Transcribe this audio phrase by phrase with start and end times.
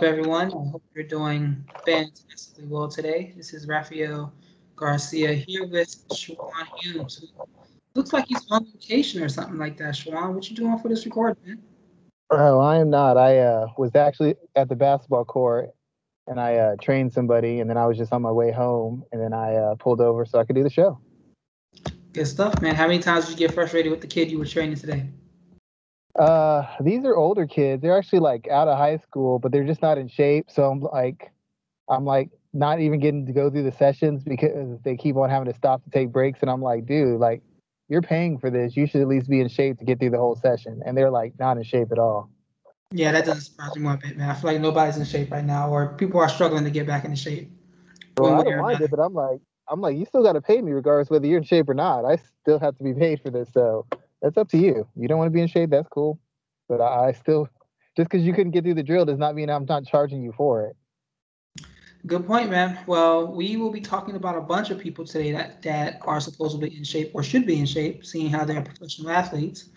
[0.00, 0.46] is up, everyone?
[0.46, 3.34] I hope you're doing fantastically well today.
[3.36, 4.32] This is Rafael
[4.76, 7.32] Garcia here with Shawan Humes.
[7.94, 9.94] Looks like he's on vacation or something like that.
[9.94, 11.62] Shawan, what you doing for this recording, man?
[12.30, 13.18] Oh, I am not.
[13.18, 15.70] I uh, was actually at the basketball court
[16.26, 19.20] and I uh, trained somebody, and then I was just on my way home, and
[19.20, 21.00] then I uh, pulled over so I could do the show.
[22.12, 22.76] Good stuff, man.
[22.76, 25.08] How many times did you get frustrated with the kid you were training today?
[26.18, 27.82] Uh, these are older kids.
[27.82, 30.50] They're actually like out of high school, but they're just not in shape.
[30.50, 31.32] So I'm like,
[31.88, 35.50] I'm like not even getting to go through the sessions because they keep on having
[35.50, 36.40] to stop to take breaks.
[36.40, 37.42] And I'm like, dude, like
[37.88, 38.76] you're paying for this.
[38.76, 40.80] You should at least be in shape to get through the whole session.
[40.84, 42.30] And they're like not in shape at all.
[42.92, 44.30] Yeah, that doesn't surprise me one bit, man.
[44.30, 47.04] I feel like nobody's in shape right now, or people are struggling to get back
[47.04, 47.52] into shape.
[48.18, 50.60] Well, I don't mind it, but I'm like, I'm like, you still got to pay
[50.60, 52.04] me regardless whether you're in shape or not.
[52.04, 53.86] I still have to be paid for this, so
[54.22, 54.86] that's up to you.
[54.96, 56.18] You don't want to be in shape, that's cool.
[56.68, 57.48] But I still,
[57.96, 60.32] just because you couldn't get through the drill does not mean I'm not charging you
[60.36, 60.76] for it.
[62.06, 62.78] Good point, man.
[62.86, 66.74] Well, we will be talking about a bunch of people today that, that are supposedly
[66.74, 69.68] in shape or should be in shape, seeing how they're professional athletes.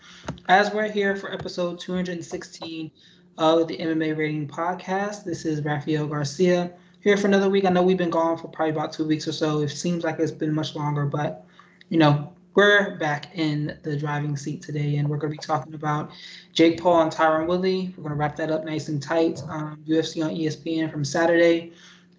[0.48, 2.90] As we're here for episode 216
[3.36, 7.66] of the MMA Rating Podcast, this is Rafael Garcia here for another week.
[7.66, 9.60] I know we've been gone for probably about two weeks or so.
[9.60, 11.44] It seems like it's been much longer, but
[11.90, 15.74] you know, we're back in the driving seat today, and we're going to be talking
[15.74, 16.10] about
[16.52, 17.92] Jake Paul and Tyron Woodley.
[17.96, 19.42] We're going to wrap that up nice and tight.
[19.48, 21.72] Um, UFC on ESPN from Saturday,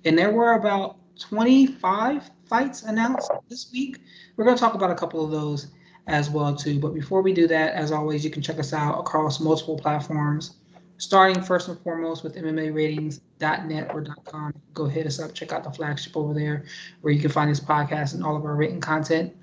[0.04, 4.00] and there were about 25 fights announced this week.
[4.36, 5.68] We're going to talk about a couple of those
[6.08, 6.80] as well too.
[6.80, 10.58] But before we do that, as always, you can check us out across multiple platforms.
[10.98, 14.54] Starting first and foremost with MMAratings.net or .com.
[14.74, 16.64] Go hit us up, check out the flagship over there,
[17.02, 19.36] where you can find this podcast and all of our written content.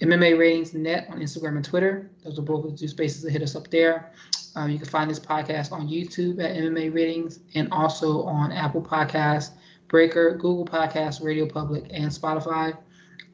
[0.00, 2.10] MMA Ratings Net on Instagram and Twitter.
[2.24, 4.12] Those are both the two spaces to hit us up there.
[4.54, 8.82] Um, you can find this podcast on YouTube at MMA Ratings and also on Apple
[8.82, 9.50] Podcasts,
[9.88, 12.76] Breaker, Google Podcasts, Radio Public, and Spotify.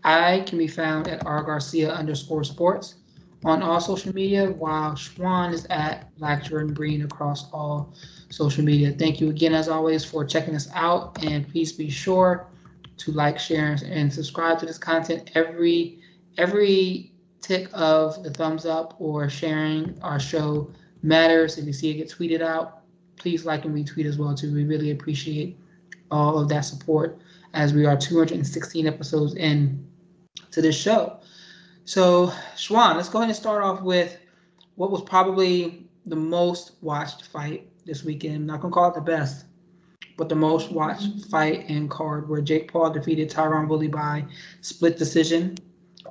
[0.05, 2.97] I can be found at R Garcia underscore sports
[3.45, 7.95] on all social media, while Schwan is at Black Jordan Breen across all
[8.31, 8.93] social media.
[8.93, 12.47] Thank you again, as always, for checking us out, and please be sure
[12.97, 16.01] to like, share, and subscribe to this content every
[16.39, 20.71] every tick of the thumbs up or sharing our show
[21.03, 21.59] matters.
[21.59, 22.81] If you see it get tweeted out,
[23.17, 24.53] please like and retweet as well too.
[24.53, 25.59] We really appreciate
[26.11, 27.21] all of that support
[27.53, 29.87] as we are 216 episodes in
[30.51, 31.21] to this show.
[31.85, 34.17] So, Schwan, let's go ahead and start off with
[34.77, 38.47] what was probably the most watched fight this weekend.
[38.47, 39.45] Not gonna call it the best,
[40.17, 44.25] but the most watched fight and card where Jake Paul defeated Tyron Woodley by
[44.63, 45.57] split decision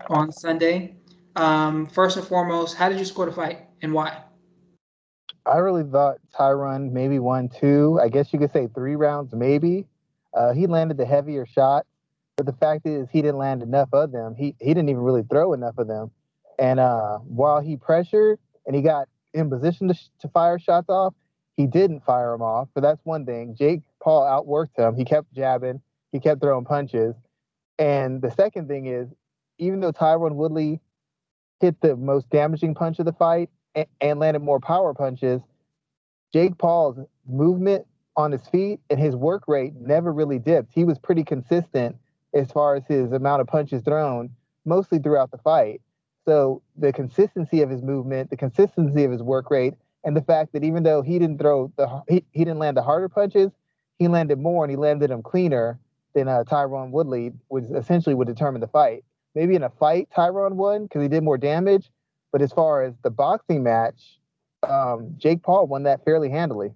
[0.09, 0.95] on Sunday.
[1.35, 4.23] Um, first and foremost, how did you score the fight and why?
[5.45, 7.99] I really thought Tyron maybe won two.
[8.01, 9.85] I guess you could say three rounds, maybe.
[10.33, 11.85] Uh, he landed the heavier shot,
[12.37, 14.35] but the fact is he didn't land enough of them.
[14.35, 16.11] He he didn't even really throw enough of them.
[16.57, 21.13] And uh, while he pressured and he got in position to, to fire shots off,
[21.57, 22.69] he didn't fire them off.
[22.73, 23.55] But that's one thing.
[23.57, 24.95] Jake Paul outworked him.
[24.95, 25.81] He kept jabbing.
[26.11, 27.15] He kept throwing punches.
[27.79, 29.09] And the second thing is
[29.57, 30.79] even though Tyron Woodley
[31.59, 35.41] hit the most damaging punch of the fight and, and landed more power punches,
[36.33, 40.71] Jake Paul's movement on his feet and his work rate never really dipped.
[40.73, 41.95] He was pretty consistent
[42.33, 44.29] as far as his amount of punches thrown,
[44.65, 45.81] mostly throughout the fight.
[46.25, 50.53] So the consistency of his movement, the consistency of his work rate, and the fact
[50.53, 53.51] that even though he didn't throw the he, he didn't land the harder punches,
[53.99, 55.79] he landed more and he landed them cleaner
[56.13, 59.03] than uh, Tyron Woodley, which essentially would determine the fight
[59.35, 61.89] maybe in a fight Tyron won because he did more damage.
[62.31, 64.17] But as far as the boxing match,
[64.63, 66.73] um, Jake Paul won that fairly handily.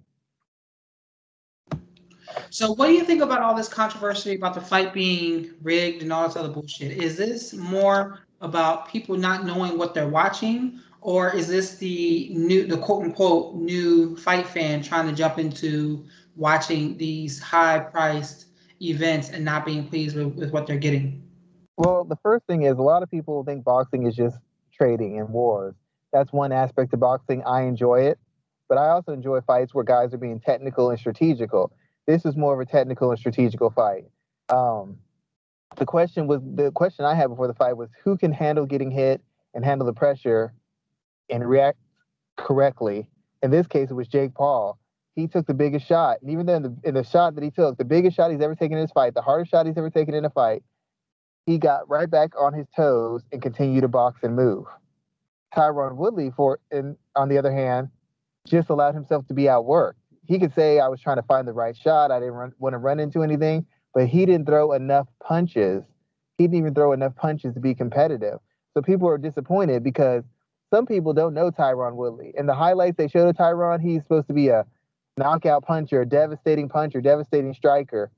[2.50, 6.12] So, what do you think about all this controversy about the fight being rigged and
[6.12, 6.92] all this other bullshit?
[6.92, 12.66] Is this more about people not knowing what they're watching, or is this the new,
[12.66, 16.04] the quote unquote new fight fan trying to jump into
[16.36, 18.46] watching these high priced
[18.80, 21.27] events and not being pleased with, with what they're getting?
[21.78, 24.36] Well, the first thing is a lot of people think boxing is just
[24.72, 25.76] trading and wars.
[26.12, 27.44] That's one aspect of boxing.
[27.44, 28.18] I enjoy it,
[28.68, 31.70] but I also enjoy fights where guys are being technical and strategical.
[32.08, 34.06] This is more of a technical and strategical fight.
[34.48, 34.98] Um,
[35.76, 38.90] the question was the question I had before the fight was who can handle getting
[38.90, 39.22] hit
[39.54, 40.52] and handle the pressure
[41.30, 41.78] and react
[42.36, 43.08] correctly.
[43.40, 44.80] In this case, it was Jake Paul.
[45.14, 47.52] He took the biggest shot, and even then, in the, in the shot that he
[47.52, 49.90] took, the biggest shot he's ever taken in his fight, the hardest shot he's ever
[49.90, 50.64] taken in a fight,
[51.48, 54.66] he got right back on his toes and continued to box and move.
[55.56, 56.60] Tyron Woodley, for
[57.16, 57.88] on the other hand,
[58.46, 59.94] just allowed himself to be outworked.
[60.26, 62.10] he could say I was trying to find the right shot.
[62.10, 63.64] I didn't want to run into anything,
[63.94, 65.84] but he didn't throw enough punches.
[66.36, 68.40] He didn't even throw enough punches to be competitive.
[68.74, 70.24] So people are disappointed because
[70.70, 72.34] some people don't know Tyron Woodley.
[72.36, 74.66] In the highlights they showed of Tyron, he's supposed to be a
[75.16, 78.10] knockout puncher, a devastating puncher, devastating striker.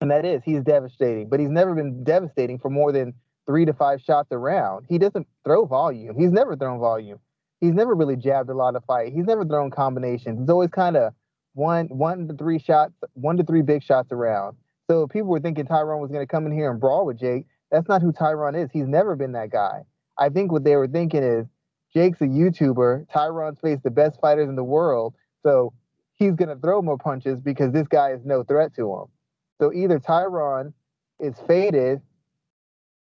[0.00, 3.12] And that is, he's devastating, but he's never been devastating for more than
[3.46, 4.86] three to five shots around.
[4.88, 6.16] He doesn't throw volume.
[6.18, 7.18] He's never thrown volume.
[7.60, 9.12] He's never really jabbed a lot of fight.
[9.12, 10.40] He's never thrown combinations.
[10.40, 11.12] It's always kind of
[11.54, 14.56] one one to three shots, one to three big shots around.
[14.90, 17.46] So people were thinking Tyron was going to come in here and brawl with Jake.
[17.70, 18.70] That's not who Tyron is.
[18.72, 19.82] He's never been that guy.
[20.18, 21.46] I think what they were thinking is
[21.92, 23.06] Jake's a YouTuber.
[23.08, 25.14] Tyron's faced the best fighters in the world.
[25.42, 25.72] So
[26.14, 29.04] he's going to throw more punches because this guy is no threat to him.
[29.60, 30.72] So either Tyron
[31.20, 32.00] is faded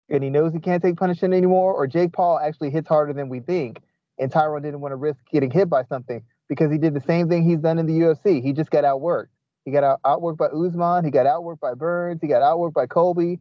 [0.09, 3.27] and he knows he can't take punishment anymore, or Jake Paul actually hits harder than
[3.27, 3.81] we think,
[4.19, 7.27] and Tyron didn't want to risk getting hit by something because he did the same
[7.27, 8.41] thing he's done in the UFC.
[8.41, 9.29] He just got outworked.
[9.65, 11.03] He got out, outworked by Usman.
[11.03, 12.21] He got outworked by Burns.
[12.21, 13.39] He got outworked by Colby.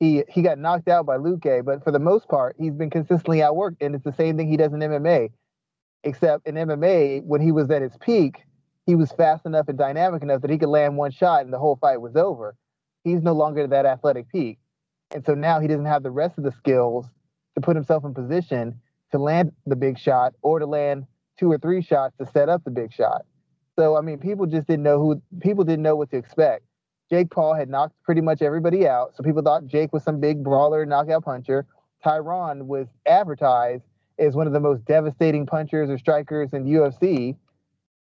[0.00, 1.64] He he got knocked out by Luque.
[1.64, 4.56] But for the most part, he's been consistently outworked, and it's the same thing he
[4.56, 5.30] does in MMA.
[6.04, 8.44] Except in MMA, when he was at his peak,
[8.86, 11.58] he was fast enough and dynamic enough that he could land one shot and the
[11.58, 12.54] whole fight was over.
[13.02, 14.58] He's no longer that athletic peak.
[15.14, 17.06] And so now he doesn't have the rest of the skills
[17.54, 18.80] to put himself in position
[19.12, 21.06] to land the big shot or to land
[21.38, 23.22] two or three shots to set up the big shot.
[23.76, 26.64] So I mean, people just didn't know who people didn't know what to expect.
[27.10, 30.42] Jake Paul had knocked pretty much everybody out, so people thought Jake was some big
[30.42, 31.66] brawler, knockout puncher.
[32.04, 33.84] Tyron was advertised
[34.18, 37.36] as one of the most devastating punchers or strikers in UFC,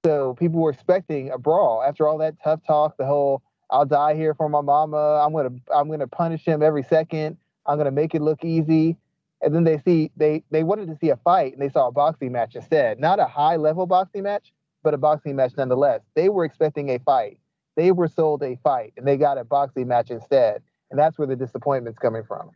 [0.08, 4.16] so people were expecting a brawl after all that tough talk, the whole "I'll die
[4.16, 8.16] here for my mama," I'm gonna I'm gonna punish him every second, I'm gonna make
[8.16, 8.96] it look easy.
[9.42, 11.92] And then they see they they wanted to see a fight and they saw a
[11.92, 13.02] boxing match instead.
[13.02, 16.02] Not a high level boxing match, but a boxing match nonetheless.
[16.16, 17.38] They were expecting a fight.
[17.76, 20.62] They were sold a fight and they got a boxing match instead.
[20.90, 22.52] And that's where the disappointment's coming from.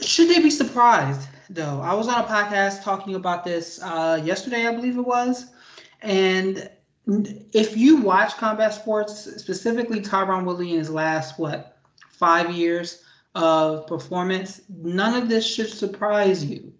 [0.00, 1.80] Should they be surprised though?
[1.82, 5.46] I was on a podcast talking about this uh, yesterday, I believe it was,
[6.02, 6.70] and
[7.52, 11.78] if you watch combat sports, specifically Tyron Woodley in his last what
[12.10, 13.02] five years
[13.34, 16.72] of performance, none of this should surprise you.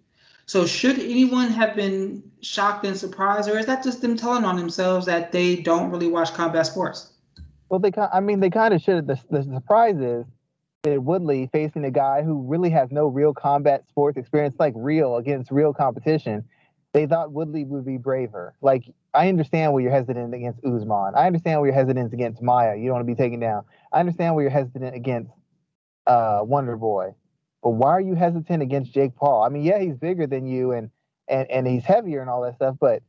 [0.45, 4.55] So should anyone have been shocked and surprised, or is that just them telling on
[4.55, 7.13] themselves that they don't really watch combat sports?
[7.69, 9.07] Well, they I mean they kind of should.
[9.07, 10.25] The, the surprise is
[10.85, 15.51] Woodley facing a guy who really has no real combat sports experience, like real against
[15.51, 16.45] real competition.
[16.93, 18.55] They thought Woodley would be braver.
[18.61, 21.15] Like I understand where you're hesitant against Usman.
[21.15, 22.77] I understand where you're hesitant against Maia.
[22.77, 23.65] You don't want to be taken down.
[23.91, 25.31] I understand where you're hesitant against
[26.07, 27.13] uh, Wonder Boy.
[27.61, 29.43] But why are you hesitant against Jake Paul?
[29.43, 30.91] I mean, yeah, he's bigger than you and
[31.27, 33.03] and and he's heavier and all that stuff, but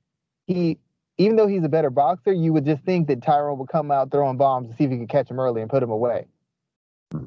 [0.49, 0.79] he
[1.19, 4.11] even though he's a better boxer, you would just think that Tyron would come out
[4.11, 6.27] throwing bombs to see if he could catch him early and put him away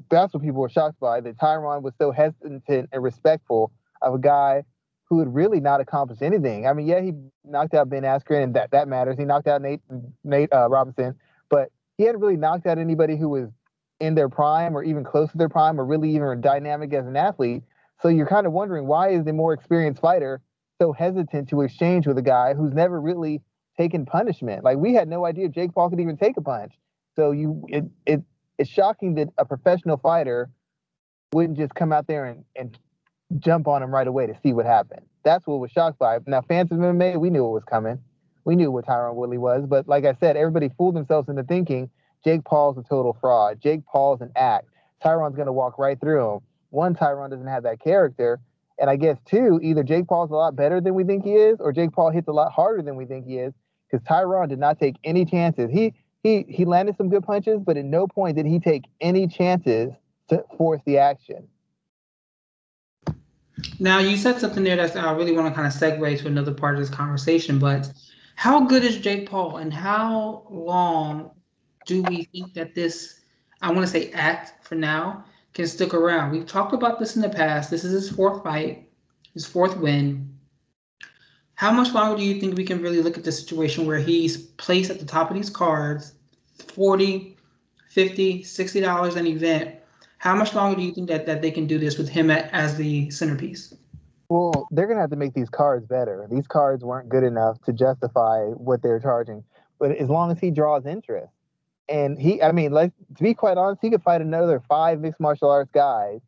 [0.09, 3.71] that's what people were shocked by that Tyron was so hesitant and respectful
[4.01, 4.63] of a guy
[5.05, 6.65] who had really not accomplished anything.
[6.65, 7.13] I mean, yeah, he
[7.43, 9.17] knocked out Ben Askren, and that that matters.
[9.17, 9.81] He knocked out Nate
[10.23, 11.15] Nate uh, Robinson,
[11.49, 13.49] but he hadn't really knocked out anybody who was
[13.99, 17.15] in their prime or even close to their prime or really even dynamic as an
[17.15, 17.63] athlete.
[18.01, 20.41] So you're kind of wondering why is the more experienced fighter
[20.81, 23.41] so hesitant to exchange with a guy who's never really
[23.77, 24.63] taken punishment?
[24.63, 26.73] Like we had no idea Jake Paul could even take a punch.
[27.15, 28.23] So you it it
[28.57, 30.49] it's shocking that a professional fighter
[31.33, 32.77] wouldn't just come out there and, and
[33.39, 35.01] jump on him right away to see what happened.
[35.23, 36.19] That's what was shocked by.
[36.27, 37.99] Now, fans of MMA, we knew it was coming.
[38.45, 39.65] We knew what Tyron Woodley was.
[39.65, 41.89] But like I said, everybody fooled themselves into thinking
[42.23, 43.61] Jake Paul's a total fraud.
[43.61, 44.69] Jake Paul's an act.
[45.03, 46.39] Tyron's going to walk right through him.
[46.69, 48.39] One, Tyron doesn't have that character.
[48.79, 51.57] And I guess, two, either Jake Paul's a lot better than we think he is,
[51.59, 53.53] or Jake Paul hits a lot harder than we think he is,
[53.89, 55.69] because Tyron did not take any chances.
[55.71, 55.93] He
[56.23, 59.91] he he landed some good punches, but at no point did he take any chances
[60.29, 61.47] to force the action.
[63.79, 66.53] Now you said something there that I really want to kind of segue to another
[66.53, 67.91] part of this conversation, but
[68.35, 71.31] how good is Jake Paul and how long
[71.85, 73.19] do we think that this
[73.61, 76.31] I want to say act for now can stick around?
[76.31, 77.69] We've talked about this in the past.
[77.69, 78.89] This is his fourth fight,
[79.33, 80.32] his fourth win.
[81.63, 84.35] How much longer do you think we can really look at the situation where he's
[84.35, 86.13] placed at the top of these cards,
[86.57, 87.37] 40,
[87.87, 89.75] 50, 60 dollars an event?
[90.17, 92.51] How much longer do you think that, that they can do this with him at,
[92.51, 93.73] as the centerpiece?
[94.27, 96.27] Well, they're gonna have to make these cards better.
[96.29, 99.41] These cards weren't good enough to justify what they're charging.
[99.79, 101.31] But as long as he draws interest,
[101.87, 105.21] and he, I mean, like to be quite honest, he could fight another five mixed
[105.21, 106.19] martial arts guys,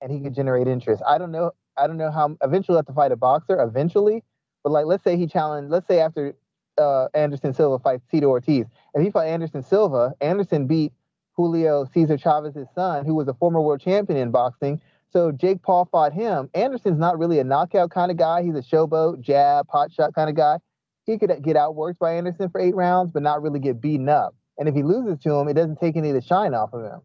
[0.00, 1.02] and he could generate interest.
[1.04, 1.50] I don't know.
[1.76, 2.36] I don't know how.
[2.42, 3.60] Eventually, have to fight a boxer.
[3.60, 4.22] Eventually,
[4.64, 5.70] but like, let's say he challenged.
[5.70, 6.34] Let's say after
[6.78, 8.66] uh, Anderson Silva fights Tito Ortiz.
[8.94, 10.92] If he fought Anderson Silva, Anderson beat
[11.34, 14.80] Julio Cesar Chavez's son, who was a former world champion in boxing.
[15.12, 16.50] So Jake Paul fought him.
[16.54, 18.42] Anderson's not really a knockout kind of guy.
[18.42, 20.58] He's a showboat, jab, pot shot kind of guy.
[21.04, 24.34] He could get outworked by Anderson for eight rounds, but not really get beaten up.
[24.58, 26.82] And if he loses to him, it doesn't take any of the shine off of
[26.82, 27.00] him.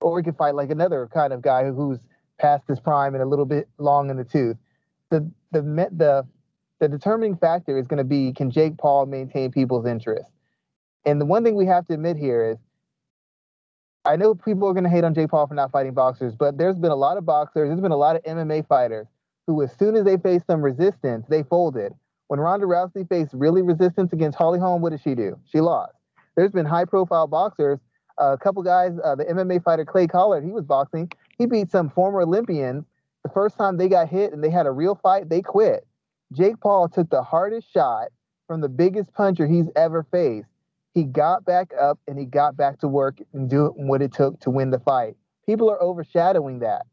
[0.00, 1.98] Or he could fight like another kind of guy who's
[2.38, 4.56] past his prime and a little bit long in the tooth.
[5.10, 6.26] The the the
[6.80, 10.30] the determining factor is going to be can Jake Paul maintain people's interest?
[11.04, 12.58] And the one thing we have to admit here is
[14.04, 16.58] I know people are going to hate on Jake Paul for not fighting boxers, but
[16.58, 19.06] there's been a lot of boxers, there's been a lot of MMA fighters
[19.46, 21.92] who, as soon as they faced some resistance, they folded.
[22.28, 25.38] When Ronda Rousey faced really resistance against Holly Holm, what did she do?
[25.50, 25.94] She lost.
[26.36, 27.78] There's been high profile boxers,
[28.20, 31.10] uh, a couple guys, uh, the MMA fighter Clay Collard, he was boxing.
[31.38, 32.84] He beat some former Olympians.
[33.22, 35.85] The first time they got hit and they had a real fight, they quit.
[36.32, 38.08] Jake Paul took the hardest shot
[38.46, 40.48] from the biggest puncher he's ever faced.
[40.92, 44.40] He got back up and he got back to work and doing what it took
[44.40, 45.16] to win the fight.
[45.46, 46.86] People are overshadowing that.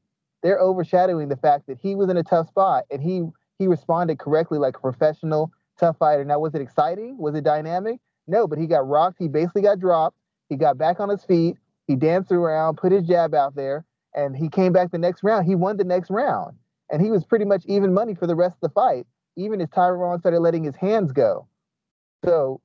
[0.43, 3.23] They're overshadowing the fact that he was in a tough spot and he
[3.59, 6.25] he responded correctly like a professional tough fighter.
[6.25, 7.17] Now, was it exciting?
[7.17, 7.99] Was it dynamic?
[8.27, 9.17] No, but he got rocked.
[9.19, 10.17] He basically got dropped.
[10.49, 11.57] He got back on his feet.
[11.87, 15.45] He danced around, put his jab out there, and he came back the next round.
[15.45, 16.57] He won the next round,
[16.91, 19.69] and he was pretty much even money for the rest of the fight even as
[19.69, 21.47] Tyron started letting his hands go.
[22.23, 22.61] So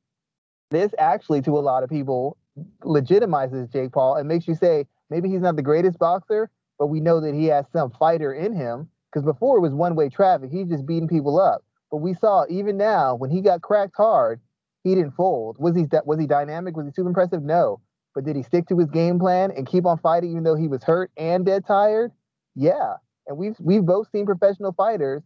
[0.70, 2.36] this actually, to a lot of people,
[2.82, 7.00] legitimizes Jake Paul and makes you say maybe he's not the greatest boxer, but we
[7.00, 8.88] know that he has some fighter in him.
[9.10, 11.64] Because before it was one way traffic, he's just beating people up.
[11.90, 14.40] But we saw even now when he got cracked hard,
[14.84, 15.56] he didn't fold.
[15.58, 16.76] Was he was he dynamic?
[16.76, 17.42] Was he super impressive?
[17.42, 17.80] No.
[18.14, 20.68] But did he stick to his game plan and keep on fighting even though he
[20.68, 22.12] was hurt and dead tired?
[22.54, 22.94] Yeah.
[23.26, 25.22] And we've we've both seen professional fighters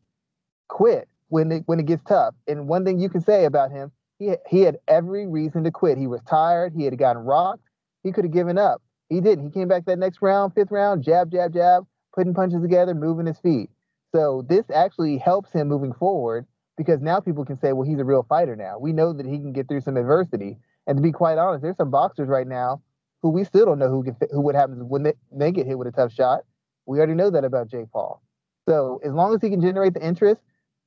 [0.69, 2.35] quit when it when it gets tough.
[2.47, 5.97] And one thing you can say about him, he he had every reason to quit.
[5.97, 6.75] He was tired.
[6.77, 7.65] He had gotten rocked.
[8.03, 8.83] He could have given up.
[9.09, 9.47] He didn't.
[9.47, 13.25] He came back that next round, fifth round, jab, jab, jab, putting punches together, moving
[13.25, 13.71] his feet.
[14.15, 16.45] So this actually helps him moving forward
[16.77, 18.79] because now people can say, well, he's a real fighter now.
[18.79, 20.59] We know that he can get through some adversity.
[20.87, 22.83] And to be quite honest, there's some boxers right now
[23.23, 25.79] who we still don't know who can, who what happens when they, they get hit
[25.79, 26.41] with a tough shot.
[26.85, 28.23] We already know that about Jake Paul.
[28.69, 30.43] So as long as he can generate the interest,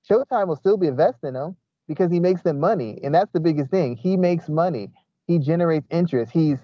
[0.09, 1.55] Showtime will still be investing in him
[1.87, 3.95] because he makes them money, and that's the biggest thing.
[3.95, 4.91] He makes money.
[5.27, 6.31] He generates interest.
[6.31, 6.57] He's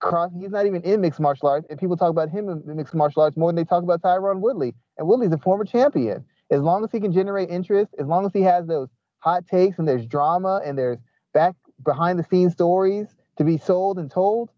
[0.00, 0.30] cross.
[0.38, 3.22] He's not even in mixed martial arts, and people talk about him in mixed martial
[3.22, 4.74] arts more than they talk about Tyron Woodley.
[4.98, 6.24] And Woodley's a former champion.
[6.50, 9.78] As long as he can generate interest, as long as he has those hot takes
[9.78, 10.98] and there's drama and there's
[11.32, 11.54] back
[11.84, 13.06] behind the scenes stories
[13.38, 14.50] to be sold and told,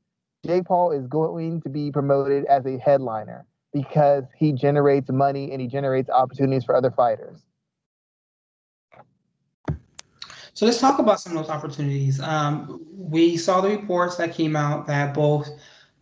[0.47, 5.61] Jake Paul is going to be promoted as a headliner because he generates money and
[5.61, 7.43] he generates opportunities for other fighters.
[10.55, 12.21] So let's talk about some of those opportunities.
[12.21, 15.49] Um, we saw the reports that came out that both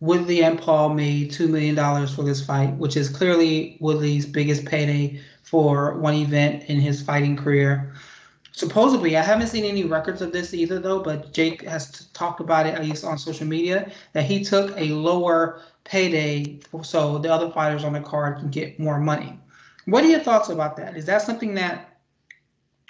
[0.01, 5.21] Woodley and Paul made $2 million for this fight, which is clearly Woodley's biggest payday
[5.43, 7.93] for one event in his fighting career.
[8.51, 12.65] Supposedly, I haven't seen any records of this either, though, but Jake has talked about
[12.65, 17.49] it, at least on social media, that he took a lower payday so the other
[17.51, 19.39] fighters on the card can get more money.
[19.85, 20.97] What are your thoughts about that?
[20.97, 21.90] Is that something that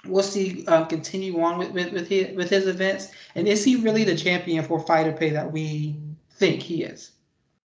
[0.06, 3.08] we'll see um, continue on with with with his, with his events?
[3.34, 5.96] And is he really the champion for fighter pay that we
[6.30, 7.12] think he is?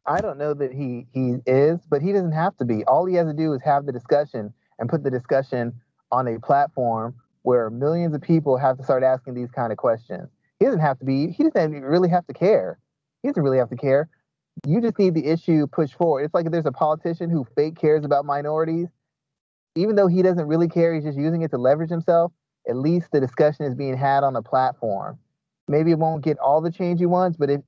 [0.05, 2.83] I don't know that he he is, but he doesn't have to be.
[2.85, 5.73] All he has to do is have the discussion and put the discussion
[6.11, 10.29] on a platform where millions of people have to start asking these kind of questions.
[10.59, 11.31] He doesn't have to be.
[11.31, 12.79] He doesn't really have to care.
[13.21, 14.09] He doesn't really have to care.
[14.67, 16.23] You just need the issue pushed forward.
[16.23, 18.87] It's like if there's a politician who fake cares about minorities
[19.75, 22.31] even though he doesn't really care, he's just using it to leverage himself.
[22.67, 25.17] At least the discussion is being had on a platform.
[25.67, 27.61] Maybe it won't get all the change he wants, but if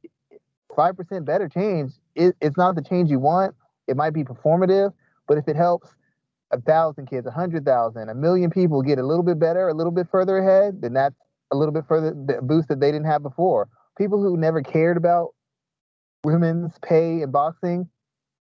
[0.75, 3.55] five percent better change, it, it's not the change you want.
[3.88, 4.93] It might be performative,
[5.27, 5.89] but if it helps
[6.51, 9.74] a thousand kids, a hundred thousand, a million people get a little bit better, a
[9.74, 11.15] little bit further ahead, then that's
[11.51, 13.70] a little bit further the boost that they didn't have before.
[13.98, 15.29] People who never cared about
[16.24, 17.89] women's pay in boxing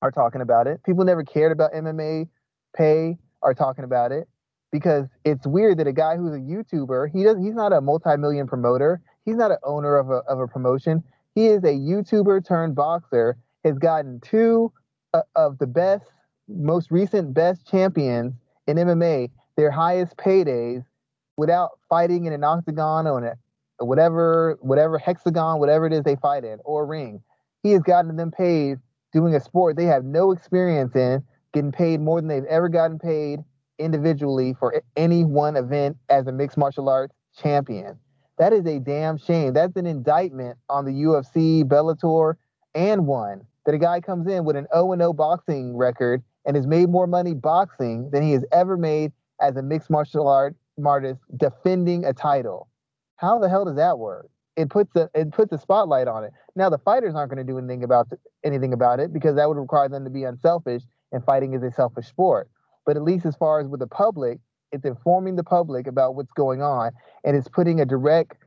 [0.01, 0.83] are talking about it.
[0.83, 2.27] People never cared about MMA
[2.75, 4.27] pay are talking about it
[4.71, 9.01] because it's weird that a guy who's a YouTuber, he doesn't—he's not a multi-million promoter,
[9.25, 11.03] he's not an owner of a of a promotion.
[11.35, 14.71] He is a YouTuber turned boxer, has gotten two
[15.13, 16.05] uh, of the best,
[16.47, 18.33] most recent best champions
[18.67, 20.83] in MMA, their highest paydays
[21.37, 26.43] without fighting in an octagon or a whatever whatever hexagon, whatever it is they fight
[26.43, 27.21] in, or ring.
[27.63, 28.77] He has gotten them paid
[29.13, 32.99] doing a sport they have no experience in getting paid more than they've ever gotten
[32.99, 33.39] paid
[33.79, 37.97] individually for any one event as a mixed martial arts champion.
[38.37, 39.53] That is a damn shame.
[39.53, 42.35] That's an indictment on the UFC, Bellator,
[42.73, 46.65] and one that a guy comes in with an 0 0 boxing record and has
[46.65, 50.55] made more money boxing than he has ever made as a mixed martial art
[50.85, 52.67] artist defending a title.
[53.17, 54.27] How the hell does that work?
[54.55, 56.31] It puts a it puts a spotlight on it.
[56.55, 58.07] Now the fighters aren't going to do anything about
[58.43, 61.71] anything about it because that would require them to be unselfish, and fighting is a
[61.71, 62.49] selfish sport.
[62.85, 64.39] But at least as far as with the public,
[64.71, 66.91] it's informing the public about what's going on,
[67.23, 68.37] and it's putting a direct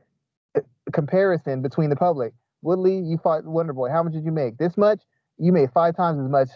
[0.55, 2.33] uh, comparison between the public.
[2.61, 3.89] Woodley, you fought Wonder Boy.
[3.89, 4.57] How much did you make?
[4.57, 5.01] This much.
[5.37, 6.49] You made five times as much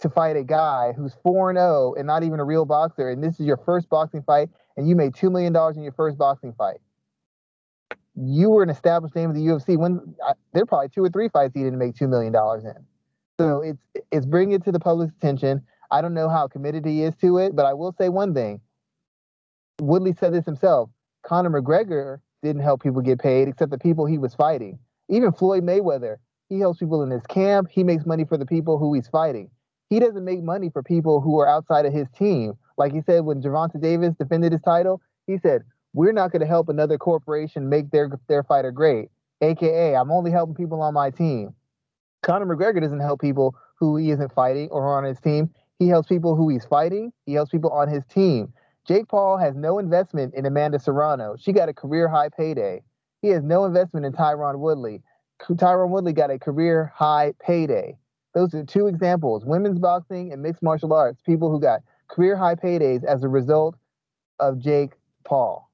[0.00, 3.38] to fight a guy who's 4 0 and not even a real boxer, and this
[3.38, 6.78] is your first boxing fight, and you made $2 million in your first boxing fight.
[8.16, 9.76] You were an established name of the UFC.
[9.76, 12.86] When I, there are probably two or three fights he didn't make $2 million in.
[13.40, 15.62] So it's it's bringing it to the public's attention.
[15.90, 18.60] I don't know how committed he is to it, but I will say one thing.
[19.80, 20.90] Woodley said this himself.
[21.24, 24.78] Conor McGregor didn't help people get paid except the people he was fighting.
[25.08, 26.16] Even Floyd Mayweather,
[26.48, 27.68] he helps people in his camp.
[27.70, 29.50] He makes money for the people who he's fighting
[29.90, 32.54] he doesn't make money for people who are outside of his team.
[32.76, 35.62] Like he said when Gervonta Davis defended his title, he said,
[35.92, 39.10] "We're not going to help another corporation make their their fighter great."
[39.40, 41.54] AKA, I'm only helping people on my team.
[42.24, 45.50] Conor McGregor doesn't help people who he isn't fighting or on his team.
[45.78, 47.12] He helps people who he's fighting.
[47.26, 48.52] He helps people on his team.
[48.86, 51.36] Jake Paul has no investment in Amanda Serrano.
[51.38, 52.82] She got a career high payday.
[53.20, 55.02] He has no investment in Tyron Woodley.
[55.42, 57.98] Tyron Woodley got a career high payday.
[58.34, 62.54] Those are two examples women's boxing and mixed martial arts, people who got career high
[62.54, 63.76] paydays as a result
[64.40, 64.92] of Jake
[65.24, 65.70] Paul.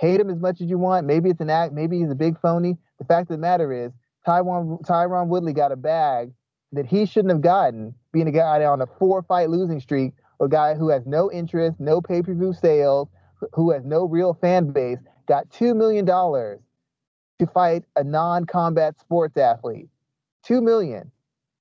[0.00, 1.06] Hate him as much as you want.
[1.06, 2.76] Maybe it's an act, maybe he's a big phony.
[2.98, 3.92] The fact of the matter is,
[4.28, 6.32] Tyron, Tyron Woodley got a bag
[6.72, 10.48] that he shouldn't have gotten, being a guy on a four fight losing streak, a
[10.48, 13.08] guy who has no interest, no pay per view sales,
[13.54, 19.38] who has no real fan base, got $2 million to fight a non combat sports
[19.38, 19.88] athlete.
[20.44, 21.10] 2 million.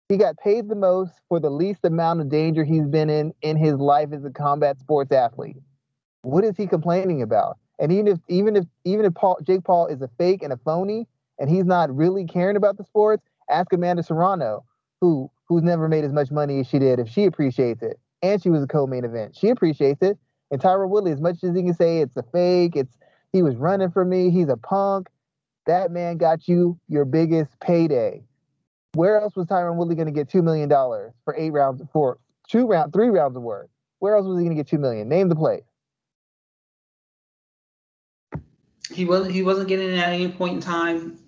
[0.10, 3.58] He got paid the most for the least amount of danger he's been in in
[3.58, 5.58] his life as a combat sports athlete.
[6.22, 7.58] What is he complaining about?
[7.80, 10.58] And even if even if even if Paul, Jake Paul is a fake and a
[10.58, 11.08] phony,
[11.40, 14.66] and he's not really caring about the sports, ask Amanda Serrano,
[15.02, 18.00] who who's never made as much money as she did, if she appreciates it.
[18.22, 19.36] And she was a co-main event.
[19.38, 20.18] She appreciates it.
[20.52, 22.98] And Tyron Woodley, as much as he can say it's a fake, it's
[23.32, 25.08] he was running for me, he's a punk.
[25.66, 28.24] That man got you your biggest payday.
[28.94, 32.18] Where else was Tyron Woodley going to get two million dollars for eight rounds for
[32.50, 33.70] two round three rounds of work?
[34.00, 35.10] Where else was he going to get two million?
[35.10, 35.64] Name the place.
[38.90, 39.34] He wasn't.
[39.34, 41.20] He wasn't getting it at any point in time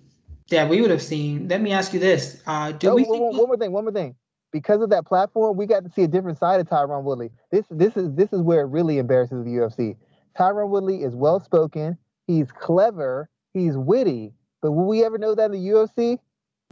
[0.50, 1.48] that we would have seen.
[1.48, 3.04] Let me ask you this: uh, Do oh, we?
[3.04, 3.72] One, one more thing.
[3.72, 4.14] One more thing.
[4.52, 7.30] Because of that platform, we got to see a different side of Tyron Woodley.
[7.50, 9.96] This this is this is where it really embarrasses the UFC.
[10.38, 11.96] Tyron Woodley is well spoken.
[12.26, 13.28] He's clever.
[13.54, 14.32] He's witty.
[14.62, 16.18] But will we ever know that in the UFC?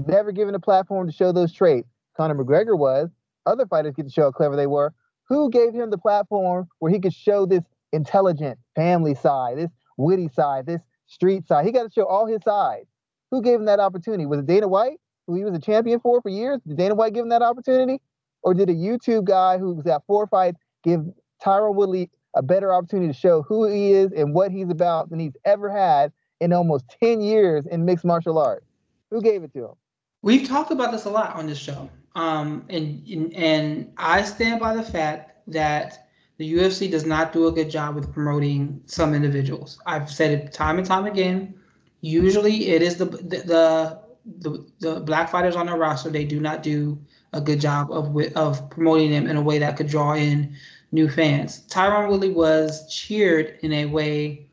[0.06, 1.88] never given a platform to show those traits.
[2.16, 3.10] Conor McGregor was.
[3.46, 4.92] Other fighters get to show how clever they were.
[5.28, 10.28] Who gave him the platform where he could show this intelligent family side, this witty
[10.28, 11.64] side, this street side?
[11.64, 12.86] He got to show all his sides.
[13.30, 14.26] Who gave him that opportunity?
[14.26, 16.60] Was it Dana White, who he was a champion for for years?
[16.66, 18.00] Did Dana White give him that opportunity?
[18.42, 21.02] Or did a YouTube guy who was at four fights give
[21.44, 25.18] Tyron Woodley a better opportunity to show who he is and what he's about than
[25.18, 28.66] he's ever had in almost 10 years in mixed martial arts?
[29.10, 29.74] Who gave it to him?
[30.22, 34.58] We've talked about this a lot on this show, um, and, and and I stand
[34.58, 39.14] by the fact that the UFC does not do a good job with promoting some
[39.14, 39.80] individuals.
[39.86, 41.54] I've said it time and time again.
[42.00, 44.00] Usually, it is the the
[44.40, 46.10] the, the black fighters on their roster.
[46.10, 46.98] They do not do
[47.32, 50.54] a good job of of promoting them in a way that could draw in
[50.92, 51.66] new fans.
[51.68, 54.46] Tyron Woodley was cheered in a way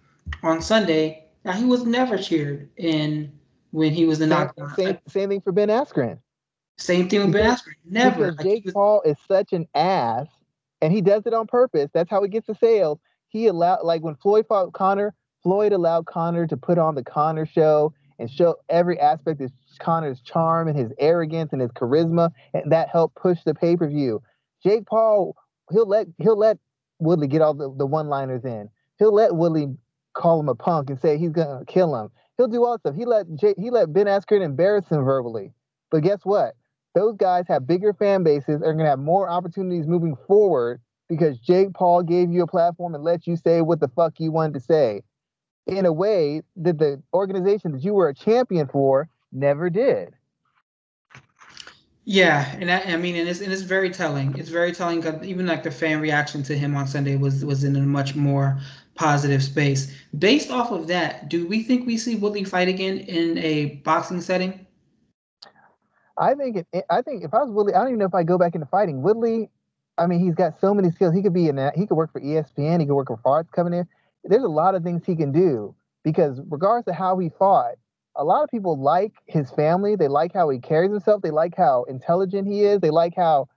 [0.44, 1.26] on Sunday.
[1.44, 3.32] Now he was never cheered in
[3.72, 4.74] when he was the knockdown.
[4.76, 6.20] Same, same thing for Ben Askren.
[6.78, 7.76] Same thing with Ben Askren.
[7.86, 8.32] Never.
[8.32, 10.28] Because Jake was, Paul is such an ass,
[10.82, 11.90] and he does it on purpose.
[11.94, 13.00] That's how he gets the sales.
[13.30, 15.14] He allowed, like when Floyd fought Conor,
[15.46, 20.20] Floyd allowed Conor to put on the Conor show and show every aspect of Conor's
[20.22, 24.24] charm and his arrogance and his charisma, and that helped push the pay per view.
[24.64, 25.36] Jake Paul,
[25.70, 26.58] he'll let he'll let
[26.98, 28.70] Woodley get all the, the one liners in.
[28.98, 29.68] He'll let Woodley
[30.16, 32.10] call him a punk and say he's gonna kill him.
[32.38, 32.96] He'll do all stuff.
[32.96, 35.54] He let Jay, he let Ben Askren embarrass him verbally.
[35.92, 36.56] But guess what?
[36.96, 41.72] Those guys have bigger fan bases, are gonna have more opportunities moving forward because Jake
[41.76, 44.60] Paul gave you a platform and let you say what the fuck you wanted to
[44.62, 45.04] say
[45.68, 50.14] in a way that the organization that you were a champion for never did.
[52.08, 54.38] Yeah, and that, I mean, and it's and it's very telling.
[54.38, 57.64] It's very telling because even like the fan reaction to him on Sunday was was
[57.64, 58.60] in a much more
[58.94, 59.92] positive space.
[60.18, 64.22] Based off of that, do we think we see Woodley fight again in a boxing
[64.22, 64.68] setting?
[66.18, 68.24] I think it, I think if I was Woodley, I don't even know if I
[68.24, 69.02] go back into fighting.
[69.02, 69.50] Woodley,
[69.98, 71.16] I mean, he's got so many skills.
[71.16, 71.76] He could be in that.
[71.76, 72.80] He could work for ESPN.
[72.80, 73.88] He could work for Fox coming in.
[74.26, 77.76] There's a lot of things he can do because regardless of how he fought,
[78.16, 79.96] a lot of people like his family.
[79.96, 81.22] They like how he carries himself.
[81.22, 82.80] They like how intelligent he is.
[82.80, 83.50] They like how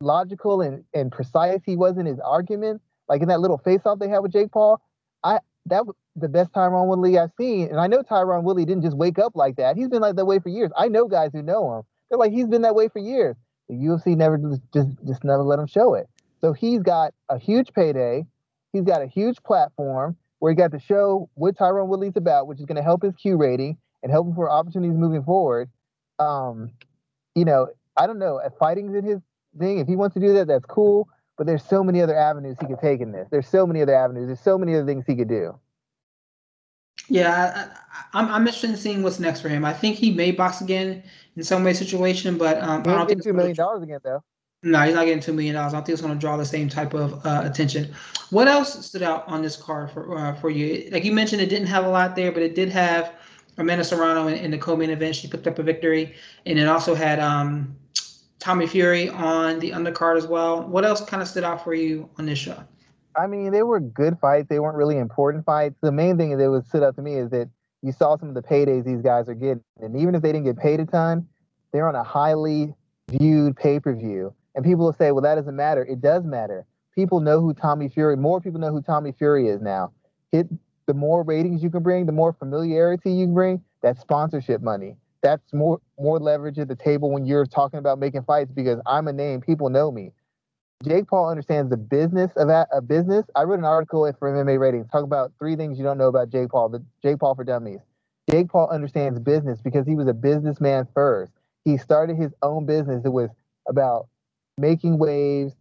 [0.00, 2.84] logical and, and precise he was in his arguments.
[3.08, 4.80] Like in that little face off they had with Jake Paul.
[5.22, 7.68] I that was the best Tyron Woodley I've seen.
[7.68, 9.76] And I know Tyron Woodley didn't just wake up like that.
[9.76, 10.70] He's been like that way for years.
[10.76, 11.82] I know guys who know him.
[12.08, 13.36] They're like, he's been that way for years.
[13.68, 14.38] The UFC never
[14.74, 16.08] just just never let him show it.
[16.40, 18.26] So he's got a huge payday.
[18.72, 22.58] He's got a huge platform where he got to show what Tyron Woodley's about, which
[22.58, 25.70] is going to help his Q rating and help him for opportunities moving forward.
[26.18, 26.72] Um,
[27.34, 29.20] you know, I don't know if fighting's in his
[29.58, 29.78] thing.
[29.78, 31.08] If he wants to do that, that's cool.
[31.38, 33.28] But there's so many other avenues he could take in this.
[33.30, 34.26] There's so many other avenues.
[34.26, 35.58] There's so many other things he could do.
[37.08, 37.70] Yeah,
[38.12, 39.64] I, am I'm, I'm interested in seeing what's next for him.
[39.64, 41.02] I think he may box again
[41.36, 44.22] in some way situation, but um, I don't think two million dollars again though.
[44.64, 45.74] No, he's not getting two million dollars.
[45.74, 47.92] I think it's going to draw the same type of uh, attention.
[48.30, 50.88] What else stood out on this card for uh, for you?
[50.92, 53.12] Like you mentioned, it didn't have a lot there, but it did have
[53.58, 55.16] Amanda Serrano in, in the co-main event.
[55.16, 56.14] She picked up a victory,
[56.46, 57.76] and it also had um,
[58.38, 60.62] Tommy Fury on the undercard as well.
[60.62, 62.62] What else kind of stood out for you on this show?
[63.16, 64.48] I mean, they were good fights.
[64.48, 65.74] They weren't really important fights.
[65.82, 67.50] The main thing that would stood out to me is that
[67.82, 70.44] you saw some of the paydays these guys are getting, and even if they didn't
[70.44, 71.26] get paid a ton,
[71.72, 72.72] they're on a highly
[73.10, 74.32] viewed pay-per-view.
[74.54, 76.66] And people will say, "Well, that doesn't matter." It does matter.
[76.94, 78.16] People know who Tommy Fury.
[78.16, 79.92] More people know who Tommy Fury is now.
[80.30, 80.48] It
[80.86, 84.96] the more ratings you can bring, the more familiarity you can bring, that's sponsorship money.
[85.22, 89.08] That's more more leverage at the table when you're talking about making fights because I'm
[89.08, 90.12] a name, people know me.
[90.82, 93.24] Jake Paul understands the business of a, a business.
[93.36, 96.30] I wrote an article for MMA Ratings talk about three things you don't know about
[96.30, 96.70] Jake Paul.
[96.70, 97.80] The Jake Paul for Dummies.
[98.30, 101.32] Jake Paul understands business because he was a businessman first.
[101.64, 103.04] He started his own business.
[103.04, 103.30] It was
[103.68, 104.08] about
[104.58, 105.54] making waves,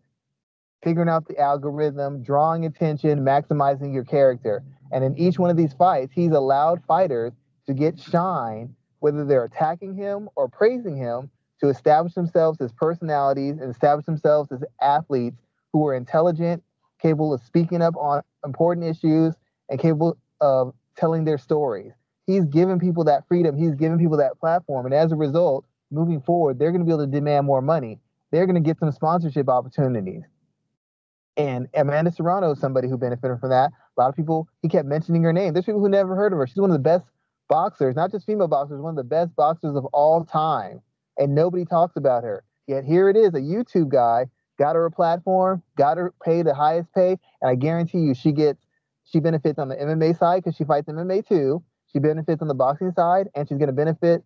[0.84, 4.64] figuring out the algorithm, drawing attention, maximizing your character.
[4.92, 7.34] And in each one of these fights, he's allowed fighters
[7.68, 13.60] to get shine, whether they're attacking him or praising him, to establish themselves as personalities
[13.60, 15.38] and establish themselves as athletes
[15.72, 16.64] who are intelligent,
[17.00, 19.36] capable of speaking up on important issues,
[19.70, 21.94] and capable of telling their stories.
[22.26, 24.86] He's given people that freedom, he's given people that platform.
[24.86, 28.00] And as a result, moving forward, they're going to be able to demand more money.
[28.32, 30.24] They're going to get some sponsorship opportunities.
[31.38, 33.72] And Amanda Serrano is somebody who benefited from that.
[33.98, 35.54] A lot of people, he kept mentioning her name.
[35.54, 36.48] There's people who never heard of her.
[36.48, 37.06] She's one of the best
[37.50, 40.82] boxers, not just female boxers, one of the best boxers of all time.
[41.18, 42.44] And nobody talks about her.
[42.68, 44.26] Yet here it is, a YouTube guy
[44.58, 48.32] got her a platform, got her paid the highest pay, and I guarantee you she
[48.32, 48.64] gets
[49.04, 51.64] she benefits on the MMA side because she fights MMA too.
[51.92, 54.24] She benefits on the boxing side, and she's going to benefit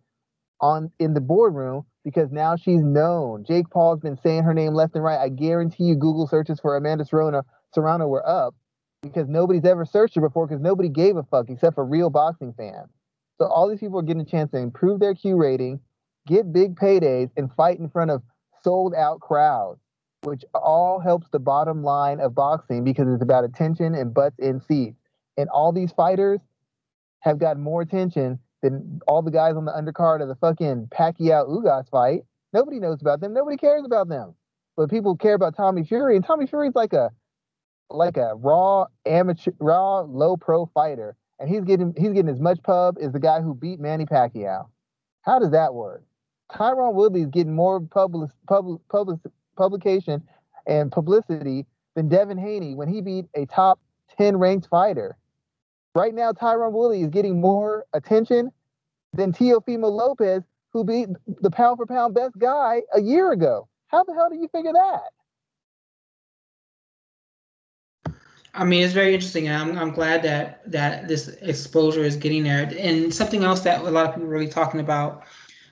[0.60, 3.42] on in the boardroom because now she's known.
[3.42, 5.18] Jake Paul's been saying her name left and right.
[5.18, 7.42] I guarantee you, Google searches for Amanda Serrano,
[7.74, 8.54] Serrano were up
[9.02, 12.54] because nobody's ever searched her before because nobody gave a fuck except for real boxing
[12.56, 12.90] fans.
[13.38, 15.80] So all these people are getting a chance to improve their Q rating,
[16.28, 18.22] get big paydays, and fight in front of
[18.62, 19.80] sold out crowds,
[20.22, 24.60] which all helps the bottom line of boxing because it's about attention and butts in
[24.60, 25.00] seats.
[25.36, 26.38] And all these fighters
[27.18, 31.48] have got more attention than all the guys on the undercard of the fucking Pacquiao
[31.48, 32.22] Ugas fight.
[32.52, 33.34] Nobody knows about them.
[33.34, 34.34] Nobody cares about them.
[34.76, 37.10] But people care about Tommy Fury, and Tommy Fury's like a
[37.90, 42.62] like a raw amateur, raw low pro fighter, and he's getting he's getting as much
[42.62, 44.68] pub as the guy who beat Manny Pacquiao.
[45.22, 46.02] How does that work?
[46.52, 49.18] Tyron Woodley's getting more public, public, public
[49.56, 50.22] publication
[50.66, 53.80] and publicity than Devin Haney when he beat a top
[54.18, 55.16] 10 ranked fighter.
[55.96, 58.52] Right now, Tyron Woodley is getting more attention
[59.14, 61.08] than Teofimo Lopez, who beat
[61.40, 63.66] the pound for pound best guy a year ago.
[63.86, 65.04] How the hell do you figure that?
[68.52, 72.44] I mean, it's very interesting, and I'm, I'm glad that that this exposure is getting
[72.44, 72.70] there.
[72.78, 75.24] And something else that a lot of people are really talking about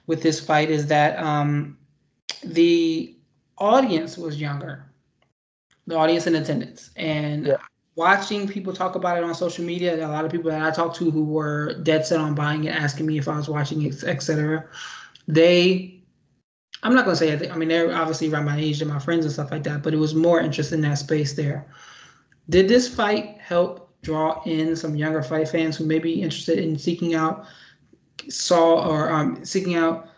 [0.06, 1.76] with this fight is that um,
[2.42, 3.14] the
[3.58, 4.87] audience was younger,
[5.87, 7.58] the audience in attendance, and yeah
[7.96, 10.96] watching people talk about it on social media, a lot of people that I talked
[10.96, 14.02] to who were dead set on buying it, asking me if I was watching it,
[14.04, 14.64] etc.
[15.28, 16.02] They,
[16.83, 17.50] I'm not gonna say it.
[17.50, 19.94] I mean, they're obviously around my age and my friends and stuff like that, but
[19.94, 21.66] it was more interest in that space there.
[22.50, 26.78] Did this fight help draw in some younger fight fans who may be interested in
[26.78, 27.46] seeking out
[28.28, 30.09] Saul or um, seeking out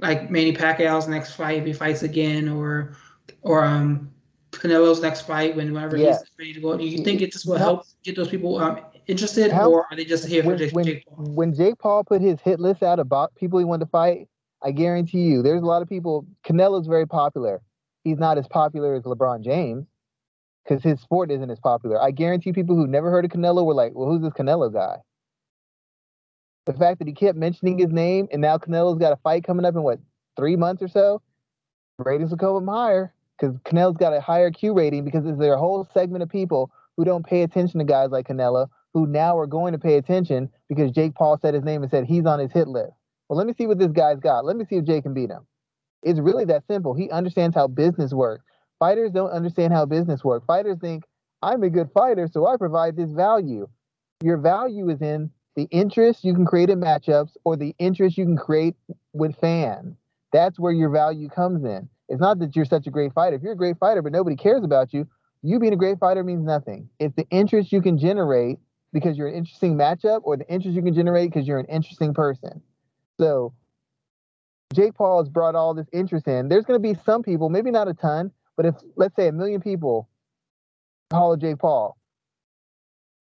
[0.00, 2.96] like Manny Pacquiao's next fight if he fights again, or
[3.42, 4.12] or um
[4.52, 6.18] Canelo's next fight when whenever Yeah.
[6.18, 6.76] he's ready to go.
[6.76, 9.96] Do you think it just will help get those people um interested, How- or are
[9.96, 11.24] they just here for when, Jake, when, Jake Paul?
[11.34, 14.28] when Jake Paul put his hit list out about people he wanted to fight,
[14.62, 16.26] I guarantee you, there's a lot of people.
[16.44, 17.60] Canelo's very popular.
[18.04, 19.86] He's not as popular as LeBron James
[20.64, 22.00] because his sport isn't as popular.
[22.00, 24.98] I guarantee people who never heard of Canelo were like, "Well, who's this Canelo guy?"
[26.66, 29.64] The fact that he kept mentioning his name, and now Canelo's got a fight coming
[29.64, 30.00] up in what
[30.36, 31.22] three months or so,
[31.98, 35.58] ratings will come up higher because Canelo's got a higher Q rating because there's a
[35.58, 39.46] whole segment of people who don't pay attention to guys like Canelo who now are
[39.46, 42.52] going to pay attention because Jake Paul said his name and said he's on his
[42.52, 42.92] hit list.
[43.28, 44.44] Well, let me see what this guy's got.
[44.44, 45.46] Let me see if Jake can beat him.
[46.02, 46.94] It's really that simple.
[46.94, 48.44] He understands how business works.
[48.78, 50.46] Fighters don't understand how business works.
[50.46, 51.04] Fighters think,
[51.42, 53.68] I'm a good fighter, so I provide this value.
[54.22, 58.24] Your value is in the interest you can create in matchups or the interest you
[58.24, 58.76] can create
[59.12, 59.96] with fans.
[60.32, 61.88] That's where your value comes in.
[62.08, 63.36] It's not that you're such a great fighter.
[63.36, 65.06] If you're a great fighter, but nobody cares about you,
[65.42, 66.88] you being a great fighter means nothing.
[66.98, 68.58] It's the interest you can generate
[68.92, 72.14] because you're an interesting matchup or the interest you can generate because you're an interesting
[72.14, 72.62] person.
[73.20, 73.52] So
[74.74, 76.48] Jake Paul has brought all this interest in.
[76.48, 79.32] There's going to be some people, maybe not a ton, but if let's say a
[79.32, 80.08] million people
[81.10, 81.96] follow Jake Paul,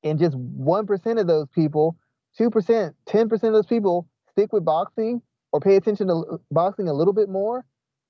[0.04, 1.98] and just 1% of those people,
[2.40, 5.22] 2%, 10% of those people stick with boxing
[5.52, 7.66] or pay attention to boxing a little bit more,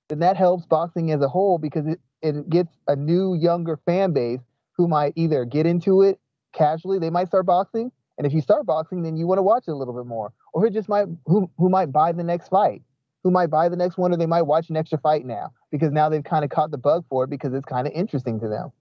[0.09, 4.13] then that helps boxing as a whole because it, it gets a new, younger fan
[4.13, 4.39] base
[4.73, 6.19] who might either get into it
[6.53, 7.91] casually, they might start boxing.
[8.17, 10.33] And if you start boxing, then you want to watch it a little bit more.
[10.53, 12.81] Or who just might who who might buy the next fight,
[13.23, 15.91] who might buy the next one, or they might watch an extra fight now because
[15.91, 18.47] now they've kind of caught the bug for it because it's kind of interesting to
[18.47, 18.71] them.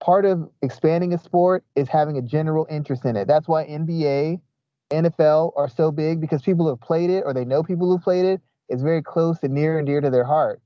[0.00, 3.26] Part of expanding a sport is having a general interest in it.
[3.26, 4.40] That's why NBA,
[4.90, 8.24] NFL are so big because people have played it or they know people who played
[8.24, 8.40] it.
[8.68, 10.60] It's very close and near and dear to their heart.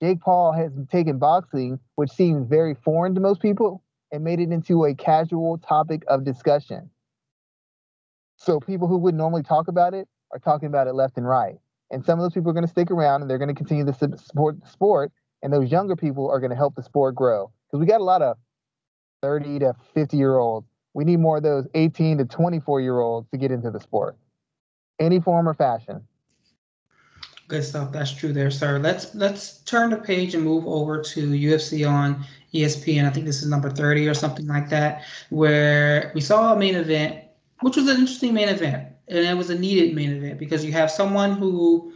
[0.00, 4.50] Jake Paul has taken boxing, which seems very foreign to most people, and made it
[4.50, 6.90] into a casual topic of discussion.
[8.36, 11.56] So people who would normally talk about it are talking about it left and right.
[11.90, 13.84] And some of those people are going to stick around and they're going to continue
[13.84, 15.10] to support the sport.
[15.42, 17.50] And those younger people are going to help the sport grow.
[17.66, 18.36] Because we got a lot of
[19.22, 20.68] 30 to 50 year olds.
[20.94, 24.16] We need more of those 18 to 24 year olds to get into the sport,
[24.98, 26.02] any form or fashion.
[27.48, 27.92] Good stuff.
[27.92, 28.78] That's true there, sir.
[28.78, 33.06] Let's let's turn the page and move over to UFC on ESPN.
[33.06, 36.74] I think this is number 30 or something like that, where we saw a main
[36.74, 37.24] event,
[37.60, 38.88] which was an interesting main event.
[39.08, 41.94] And it was a needed main event because you have someone who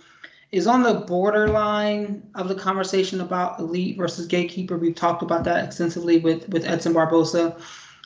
[0.53, 4.79] is on the borderline of the conversation about elite versus gatekeeper.
[4.79, 7.61] We've talked about that extensively with, with Edson Barbosa.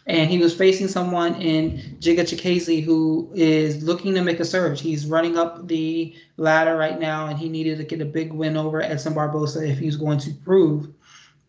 [0.09, 4.81] And he was facing someone in Giga Chikadze who is looking to make a surge.
[4.81, 8.57] He's running up the ladder right now, and he needed to get a big win
[8.57, 10.89] over Edson Barbosa if he's going to prove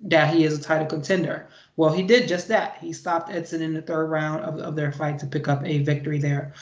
[0.01, 1.47] that he is a title contender.
[1.75, 2.77] Well, he did just that.
[2.79, 5.83] He stopped Edson in the third round of, of their fight to pick up a
[5.83, 6.53] victory there.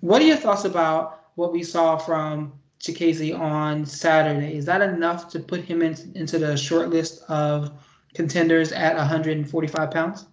[0.00, 4.56] What are your thoughts about what we saw from Chikadze on Saturday?
[4.56, 7.72] Is that enough to put him in, into the short list of
[8.14, 10.26] contenders at 145 pounds?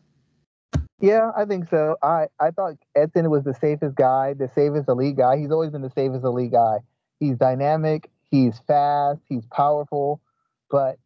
[1.00, 1.96] Yeah, I think so.
[2.02, 5.38] I, I thought Edson was the safest guy, the safest elite guy.
[5.38, 6.78] He's always been the safest elite guy.
[7.20, 10.22] He's dynamic, he's fast, he's powerful,
[10.72, 10.98] but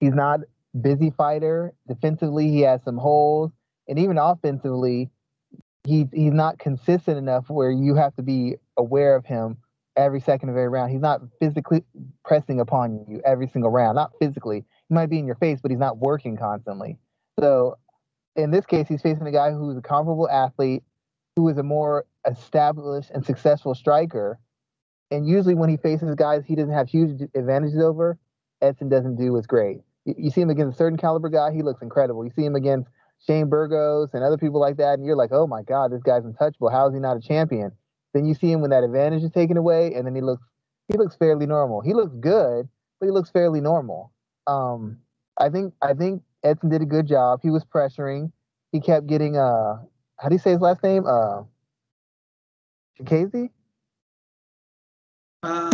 [0.00, 0.40] he's not
[0.80, 1.72] busy fighter.
[1.86, 3.52] Defensively, he has some holes,
[3.86, 5.10] and even offensively,
[5.86, 9.56] he's he's not consistent enough where you have to be aware of him
[9.96, 10.90] every second of every round.
[10.90, 11.84] He's not physically
[12.24, 13.96] pressing upon you every single round.
[13.96, 14.64] Not physically.
[14.88, 16.98] He might be in your face, but he's not working constantly.
[17.40, 17.78] So
[18.38, 20.84] in this case, he's facing a guy who's a comparable athlete,
[21.36, 24.38] who is a more established and successful striker.
[25.10, 28.18] And usually, when he faces guys he doesn't have huge advantages over,
[28.62, 29.80] Edson doesn't do as great.
[30.04, 32.24] You, you see him against a certain caliber guy, he looks incredible.
[32.24, 32.88] You see him against
[33.26, 36.24] Shane Burgos and other people like that, and you're like, oh my God, this guy's
[36.24, 36.70] untouchable.
[36.70, 37.72] How is he not a champion?
[38.14, 40.44] Then you see him when that advantage is taken away, and then he looks
[40.86, 41.80] he looks fairly normal.
[41.80, 42.68] He looks good,
[43.00, 44.12] but he looks fairly normal.
[44.46, 44.98] Um,
[45.36, 47.40] I think I think Edson did a good job.
[47.42, 48.32] He was pressuring.
[48.72, 49.78] He kept getting uh
[50.18, 51.04] how do you say his last name?
[51.06, 51.42] Uh
[53.00, 53.50] Chikese?
[55.42, 55.72] Uh,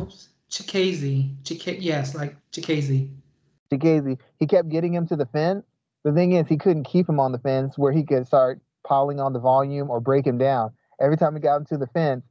[0.00, 0.30] oops.
[0.50, 1.30] Chikese.
[1.44, 2.36] Chik- yes, like.
[2.50, 4.18] Chikese.
[4.38, 5.64] He kept getting him to the fence.
[6.04, 9.20] The thing is he couldn't keep him on the fence where he could start piling
[9.20, 10.72] on the volume or break him down.
[11.00, 12.24] Every time he got him to the fence,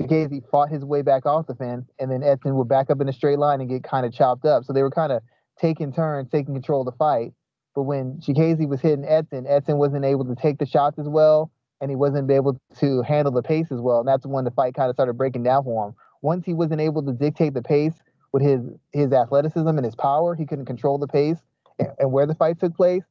[0.00, 3.08] Chikadze fought his way back off the fence, and then Edson would back up in
[3.08, 4.64] a straight line and get kind of chopped up.
[4.64, 5.22] So they were kind of
[5.60, 7.32] taking turns, taking control of the fight.
[7.74, 11.50] But when Chikadze was hitting Edson, Edson wasn't able to take the shots as well,
[11.80, 14.00] and he wasn't able to handle the pace as well.
[14.00, 15.94] And that's when the fight kind of started breaking down for him.
[16.22, 17.94] Once he wasn't able to dictate the pace
[18.32, 18.60] with his
[18.92, 20.34] his athleticism and his power.
[20.34, 21.38] He couldn't control the pace
[21.78, 23.04] and, and where the fight took place.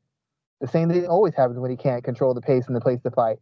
[0.61, 3.11] The same thing always happens when he can't control the pace and the place to
[3.11, 3.37] fight.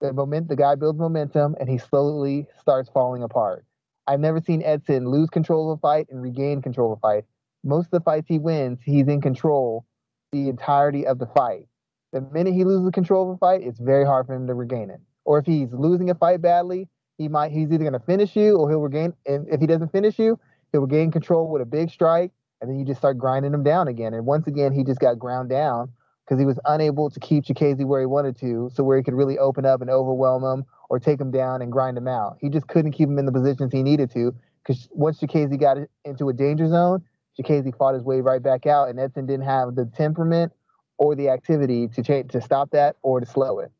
[0.00, 3.64] The moment the guy builds momentum and he slowly starts falling apart.
[4.06, 7.24] I've never seen Edson lose control of a fight and regain control of a fight.
[7.66, 9.84] Most of the fights he wins, he's in control
[10.30, 11.66] the entirety of the fight.
[12.12, 14.88] The minute he loses control of a fight, it's very hard for him to regain
[14.88, 15.00] it.
[15.24, 18.56] Or if he's losing a fight badly, he might he's either going to finish you
[18.56, 19.14] or he'll regain.
[19.26, 20.38] And if he doesn't finish you,
[20.70, 23.88] he'll regain control with a big strike, and then you just start grinding him down
[23.88, 24.14] again.
[24.14, 25.90] And once again, he just got ground down
[26.24, 29.14] because he was unable to keep Chikadze where he wanted to, so where he could
[29.14, 32.36] really open up and overwhelm him or take him down and grind him out.
[32.40, 35.78] He just couldn't keep him in the positions he needed to because once Chikadze got
[36.04, 37.02] into a danger zone,
[37.38, 40.52] Chikadze fought his way right back out, and Edson didn't have the temperament
[40.98, 43.70] or the activity to change to stop that or to slow it.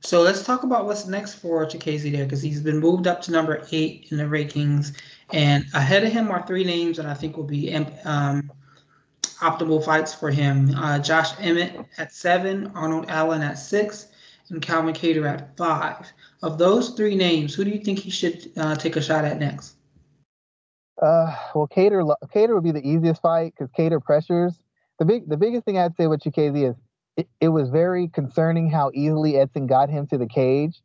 [0.00, 3.32] So let's talk about what's next for Chikadze there, because he's been moved up to
[3.32, 4.94] number eight in the rankings,
[5.32, 8.52] and ahead of him are three names that I think will be um,
[9.40, 10.74] optimal fights for him.
[10.76, 14.08] Uh, Josh Emmett at seven, Arnold Allen at six,
[14.50, 16.12] and Calvin Kattar at five.
[16.42, 19.38] Of those three names, who do you think he should uh, take a shot at
[19.38, 19.76] next?
[21.00, 24.62] Uh, well, Kattar Kattar would be the easiest fight because Kattar pressures.
[24.98, 26.76] The big the biggest thing I'd say with Chikadze is
[27.16, 30.82] it, it was very concerning how easily Edson got him to the cage.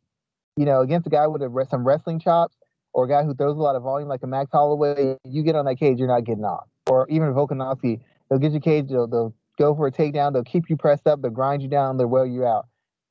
[0.56, 2.56] You know, against a guy with a, some wrestling chops
[2.92, 5.54] or a guy who throws a lot of volume like a Max Holloway, you get
[5.54, 6.66] on that cage, you're not getting off.
[6.88, 10.68] Or even Volkanovski, they'll get you cage, they'll, they'll go for a takedown, they'll keep
[10.68, 12.66] you pressed up, they'll grind you down, they'll wear you out.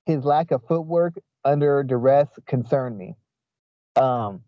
[0.05, 1.13] His lack of footwork
[1.45, 3.15] under duress concerned me.
[3.95, 4.41] Um,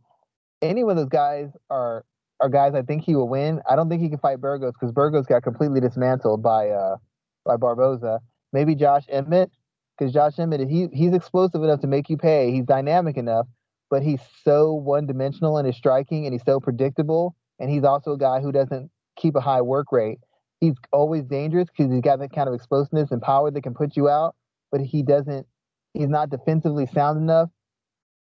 [0.62, 2.06] any of those guys are
[2.42, 3.62] are guys I think he will win.
[3.70, 6.98] I don't think he can fight Burgos because Burgos got completely dismantled by uh
[7.46, 8.20] by Barboza
[8.54, 9.52] maybe Josh Emmett,
[9.98, 12.52] because Josh Emmett he he's explosive enough to make you pay.
[12.52, 13.48] He's dynamic enough,
[13.90, 17.36] but he's so one dimensional in his striking and he's so predictable.
[17.60, 20.20] And he's also a guy who doesn't keep a high work rate.
[20.60, 23.96] He's always dangerous because he's got that kind of explosiveness and power that can put
[23.96, 24.36] you out,
[24.72, 25.48] but he doesn't.
[25.94, 27.50] He's not defensively sound enough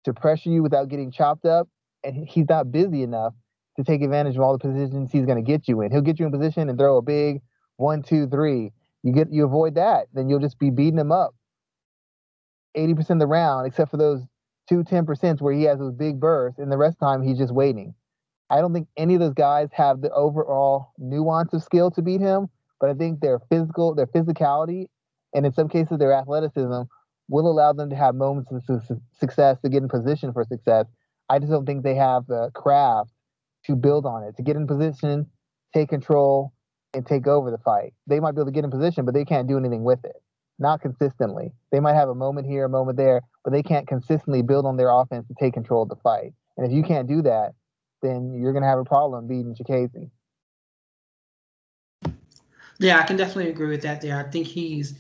[0.04, 1.70] to pressure you without getting chopped up,
[2.04, 3.34] and he's not busy enough
[3.78, 5.92] to take advantage of all the positions he's going to get you in.
[5.92, 7.42] He'll get you in position and throw a big
[7.78, 8.72] one, two, three,
[9.04, 11.34] you get you avoid that, then you'll just be beating him up
[12.78, 14.22] 80% of the round, except for those
[14.70, 17.38] two 10% where he has those big bursts, and the rest of the time he's
[17.38, 17.94] just waiting.
[18.50, 22.22] I don't think any of those guys have the overall nuance of skill to beat
[22.22, 22.48] him,
[22.80, 24.88] but I think their physical, their physicality,
[25.34, 26.82] and in some cases their athleticism
[27.30, 30.86] will allow them to have moments of su- success to get in position for success.
[31.30, 33.12] I just don't think they have the craft
[33.65, 35.28] to build on it, to get in position,
[35.74, 36.54] take control,
[36.93, 37.93] and take over the fight.
[38.08, 40.21] They might be able to get in position, but they can't do anything with it.
[40.60, 41.52] Not consistently.
[41.71, 44.78] They might have a moment here, a moment there, but they can't consistently build on
[44.78, 46.34] their offense to take control of the fight.
[46.58, 47.54] And if you can't do that,
[48.02, 50.10] then you're going to have a problem beating Chikadze.
[52.80, 54.17] Yeah, I can definitely agree with that there.
[54.17, 54.95] I think he's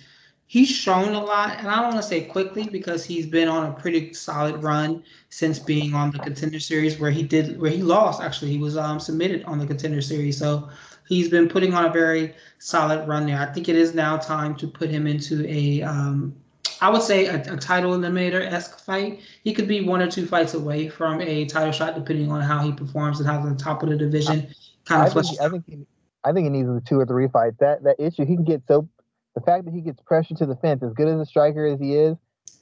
[0.51, 3.67] he's shown a lot, and I don't want to say quickly because he's been on
[3.67, 7.81] a pretty solid run since being on the contender series where he did where he
[7.81, 8.51] lost actually.
[8.51, 10.37] He was um submitted on the contender series.
[10.37, 10.67] So
[11.07, 13.39] he's been putting on a very solid run there.
[13.39, 16.35] I think it is now time to put him into a, um,
[16.81, 19.21] I would say a, a title eliminator esque fight.
[19.45, 22.61] He could be one or two fights away from a title shot, depending on how
[22.61, 25.15] he performs and how the top of the division kind of.
[25.15, 25.85] I think, I think he,
[26.25, 27.55] I think he needs two or three fights.
[27.61, 28.89] That that issue, he can get so.
[29.35, 31.79] The fact that he gets pressure to the fence, as good as a striker as
[31.79, 32.17] he is,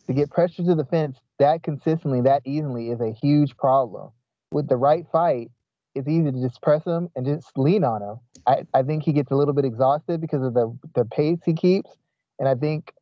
[0.08, 4.12] to get pressure to the fence that consistently, that easily, is a huge problem.
[4.51, 5.51] With the right fight,
[5.95, 8.19] it's easy to just press him and just lean on him.
[8.45, 11.53] I, I think he gets a little bit exhausted because of the the pace he
[11.53, 11.89] keeps,
[12.39, 12.93] and I think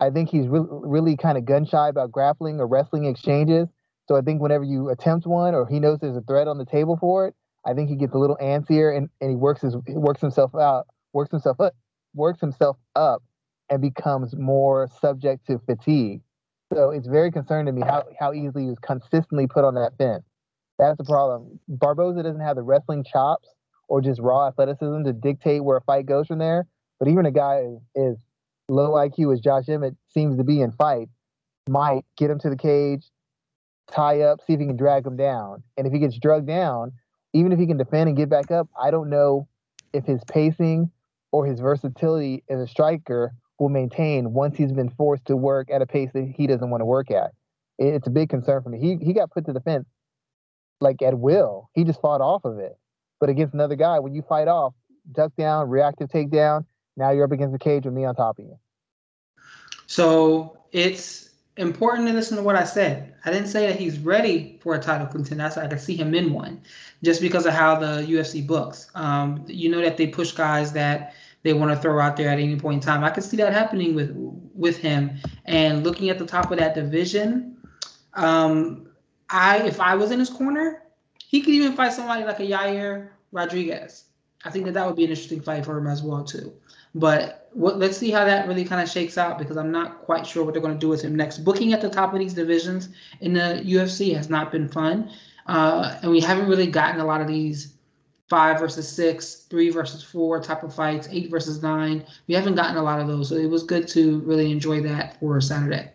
[0.00, 3.68] I think he's really really kind of gun shy about grappling or wrestling exchanges.
[4.06, 6.64] So I think whenever you attempt one or he knows there's a threat on the
[6.64, 7.34] table for it,
[7.66, 10.54] I think he gets a little antsier and, and he works his he works himself
[10.54, 11.74] out, works himself up,
[12.14, 13.22] works himself up,
[13.70, 16.20] and becomes more subject to fatigue.
[16.72, 19.96] So it's very concerning to me how how easily he was consistently put on that
[19.98, 20.24] fence.
[20.78, 21.58] That's the problem.
[21.68, 23.48] Barboza doesn't have the wrestling chops
[23.88, 26.66] or just raw athleticism to dictate where a fight goes from there.
[26.98, 27.64] But even a guy
[27.96, 28.16] as,
[28.68, 31.08] low IQ as Josh Emmett seems to be in fight
[31.68, 33.06] might get him to the cage,
[33.90, 35.62] tie up, see if he can drag him down.
[35.76, 36.92] And if he gets drugged down,
[37.32, 39.48] even if he can defend and get back up, I don't know
[39.92, 40.90] if his pacing
[41.32, 45.82] or his versatility as a striker will maintain once he's been forced to work at
[45.82, 47.32] a pace that he doesn't want to work at.
[47.78, 48.78] It's a big concern for me.
[48.78, 49.86] He he got put to the fence
[50.80, 51.70] like at will.
[51.74, 52.76] He just fought off of it.
[53.20, 54.74] But against another guy, when you fight off,
[55.12, 56.64] duck down, reactive takedown,
[56.96, 58.58] now you're up against the cage with me on top of you.
[59.86, 63.14] So it's important to listen to what I said.
[63.24, 65.44] I didn't say that he's ready for a title contender.
[65.44, 66.60] I said I could see him in one,
[67.02, 68.90] just because of how the UFC books.
[68.94, 72.38] Um, you know that they push guys that they want to throw out there at
[72.38, 73.04] any point in time.
[73.04, 74.12] I could see that happening with
[74.54, 75.18] with him.
[75.44, 77.56] And looking at the top of that division,
[78.14, 78.88] um,
[79.30, 80.82] I if I was in his corner,
[81.18, 84.04] he could even fight somebody like a Yair Rodriguez.
[84.44, 86.52] I think that that would be an interesting fight for him as well too.
[86.94, 90.26] But what, let's see how that really kind of shakes out because I'm not quite
[90.26, 91.38] sure what they're going to do with him next.
[91.38, 92.88] Booking at the top of these divisions
[93.20, 95.10] in the UFC has not been fun,
[95.46, 97.74] uh, and we haven't really gotten a lot of these
[98.28, 102.04] five versus six, three versus four type of fights, eight versus nine.
[102.26, 105.18] We haven't gotten a lot of those, so it was good to really enjoy that
[105.18, 105.92] for Saturday.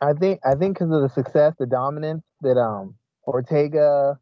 [0.00, 2.94] I think I think because of the success, the dominance that um
[3.26, 4.18] Ortega,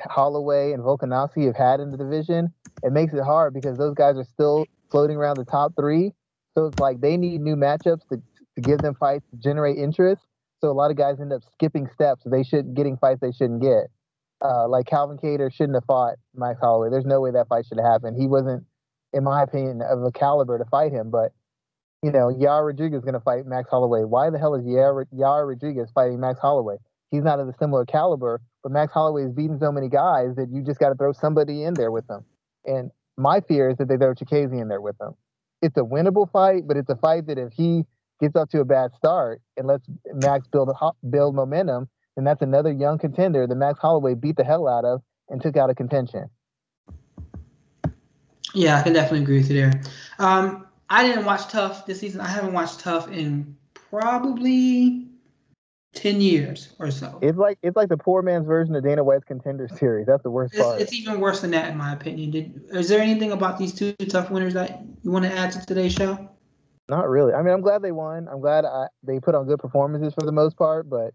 [0.00, 2.52] Holloway, and Volkanovski have had in the division,
[2.82, 6.12] it makes it hard because those guys are still floating around the top three.
[6.54, 8.16] So it's like they need new matchups to,
[8.56, 10.22] to give them fights to generate interest.
[10.60, 12.22] So a lot of guys end up skipping steps.
[12.26, 13.90] They should getting fights they shouldn't get.
[14.40, 16.90] Uh, like Calvin Kattar shouldn't have fought Max Holloway.
[16.90, 18.16] There's no way that fight should have happened.
[18.20, 18.64] He wasn't,
[19.12, 21.10] in my opinion, of a caliber to fight him.
[21.10, 21.32] But
[22.02, 24.04] you know, Yair Rodriguez is going to fight Max Holloway.
[24.04, 26.76] Why the hell is Yair, Yair Rodriguez fighting Max Holloway?
[27.10, 30.48] He's not of a similar caliber, but Max Holloway is beating so many guys that
[30.52, 32.24] you just got to throw somebody in there with him.
[32.66, 35.14] And my fear is that they throw Chikadze in there with him.
[35.62, 37.84] It's a winnable fight, but it's a fight that if he
[38.20, 40.70] gets off to a bad start and lets Max build
[41.10, 45.02] build momentum, then that's another young contender that Max Holloway beat the hell out of
[45.28, 46.28] and took out of contention.
[48.54, 49.80] Yeah, I can definitely agree with you there.
[50.18, 52.20] Um, I didn't watch TUF this season.
[52.20, 55.06] I haven't watched TUF in probably
[55.94, 57.20] ten years or so.
[57.22, 60.06] It's like it's like the poor man's version of Dana White's contender series.
[60.08, 60.80] That's the worst it's, part.
[60.80, 62.32] It's even worse than that, in my opinion.
[62.32, 65.64] Did is there anything about these two TUF winners that you want to add to
[65.66, 66.28] today's show?
[66.88, 67.32] Not really.
[67.32, 68.26] I mean, I'm glad they won.
[68.28, 71.14] I'm glad I, they put on good performances for the most part, but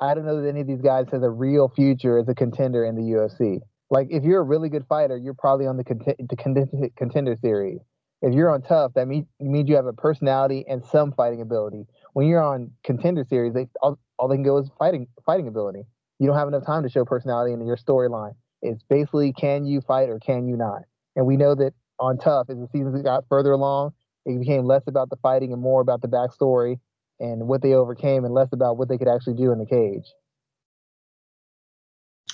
[0.00, 2.84] I don't know that any of these guys has a real future as a contender
[2.84, 3.60] in the UFC.
[3.90, 7.36] Like, if you're a really good fighter, you're probably on the, cont- the contender, contender
[7.42, 7.80] series.
[8.22, 11.86] If you're on TUF, that means, means you have a personality and some fighting ability
[12.12, 15.82] when you're on contender series, they all, all they can go is fighting fighting ability.
[16.18, 18.34] You don't have enough time to show personality in your storyline.
[18.62, 20.82] It's basically can you fight or can you not?
[21.16, 23.92] And we know that on tough, as the seasons got further along,
[24.26, 26.78] it became less about the fighting and more about the backstory
[27.20, 30.06] and what they overcame, and less about what they could actually do in the cage.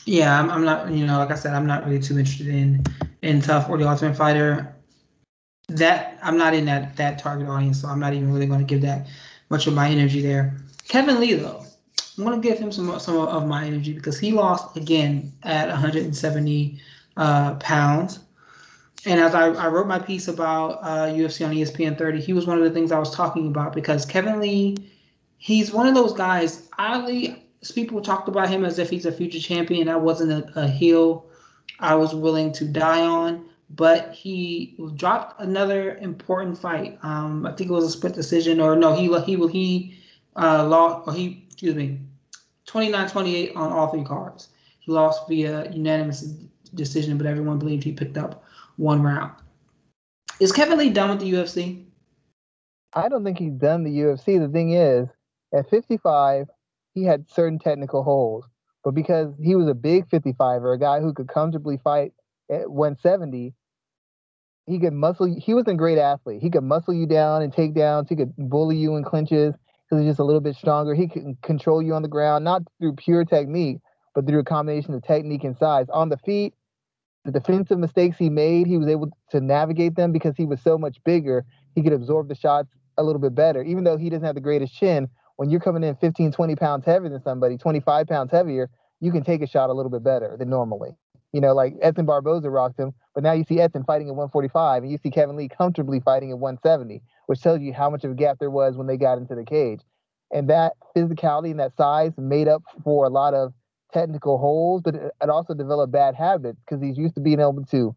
[0.07, 0.91] Yeah, I'm, I'm not.
[0.91, 2.85] You know, like I said, I'm not really too interested in
[3.23, 4.75] in TUF or the Ultimate Fighter.
[5.69, 8.67] That I'm not in that that target audience, so I'm not even really going to
[8.67, 9.09] give that
[9.51, 10.57] much of my energy there.
[10.87, 11.65] Kevin Lee, though,
[12.17, 15.69] I'm going to give him some some of my energy because he lost again at
[15.69, 16.81] 170
[17.17, 18.21] uh, pounds.
[19.07, 22.47] And as I, I, wrote my piece about uh, UFC on ESPN 30, he was
[22.47, 24.77] one of the things I was talking about because Kevin Lee,
[25.39, 26.69] he's one of those guys.
[26.77, 29.89] Oddly, people talked about him as if he's a future champion.
[29.89, 31.27] I wasn't a, a heel
[31.79, 36.99] I was willing to die on but he dropped another important fight.
[37.03, 39.99] Um, I think it was a split decision, or no, he he he
[40.37, 41.99] uh, lost, or he excuse me,
[42.67, 44.51] 29-28 on all three cards.
[44.81, 46.23] He lost via unanimous
[46.75, 48.45] decision, but everyone believed he picked up
[48.77, 49.33] one round.
[50.41, 51.85] Is Kevin Lee done with the UFC?
[52.95, 54.39] I don't think he's done the UFC.
[54.39, 55.09] The thing is,
[55.53, 56.49] at 55,
[56.95, 58.45] he had certain technical holes,
[58.85, 62.13] but because he was a big 55er, a guy who could comfortably fight
[62.51, 63.55] at 170,
[64.67, 65.33] he could muscle.
[65.39, 66.43] He was a great athlete.
[66.43, 68.09] He could muscle you down and take downs.
[68.09, 69.55] He could bully you in clinches
[69.89, 70.95] because he's just a little bit stronger.
[70.95, 73.79] He can control you on the ground, not through pure technique,
[74.15, 75.87] but through a combination of technique and size.
[75.93, 76.55] On the feet,
[77.27, 80.79] the defensive mistakes he made, he was able to navigate them because he was so
[80.79, 81.45] much bigger.
[81.75, 83.63] He could absorb the shots a little bit better.
[83.65, 86.85] Even though he doesn't have the greatest chin, when you're coming in 15, 20 pounds
[86.87, 88.71] heavier than somebody, 25 pounds heavier,
[89.01, 90.91] you can take a shot a little bit better than normally.
[91.33, 94.85] You know, like Edson Barboza rocked him, but now you see Edson fighting at 145,
[94.85, 98.13] and you see Kevin Lee comfortably fighting at 170, which tells you how much of
[98.13, 99.81] a gap there was when they got into the cage.
[100.33, 103.53] And that physicality and that size made up for a lot of
[103.93, 107.95] technical holes, but it also developed bad habits because he's used to being able to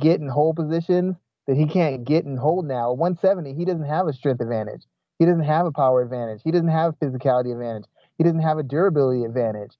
[0.00, 1.16] get in hold positions
[1.46, 2.92] that he can't get in hold now.
[2.92, 4.82] At 170, he doesn't have a strength advantage.
[5.18, 6.40] He doesn't have a power advantage.
[6.44, 7.84] He doesn't have a physicality advantage.
[8.16, 9.76] He doesn't have a durability advantage.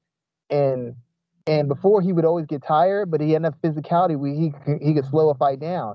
[0.50, 0.94] And
[1.46, 4.94] and before he would always get tired, but he had enough physicality where he he
[4.94, 5.94] could slow a fight down.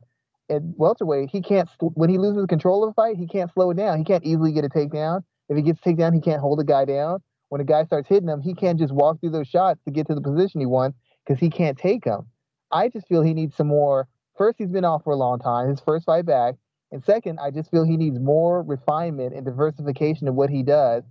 [0.49, 3.77] At welterweight, he can't when he loses control of a fight, he can't slow it
[3.77, 3.97] down.
[3.97, 5.23] He can't easily get a takedown.
[5.49, 7.21] If he gets takedown, he can't hold a guy down.
[7.49, 10.07] When a guy starts hitting him, he can't just walk through those shots to get
[10.07, 12.27] to the position he wants because he can't take them.
[12.71, 14.07] I just feel he needs some more.
[14.37, 16.55] First, he's been off for a long time, his first fight back.
[16.91, 21.03] And second, I just feel he needs more refinement and diversification of what he does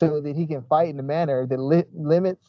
[0.00, 2.44] so that he can fight in a manner that li- limits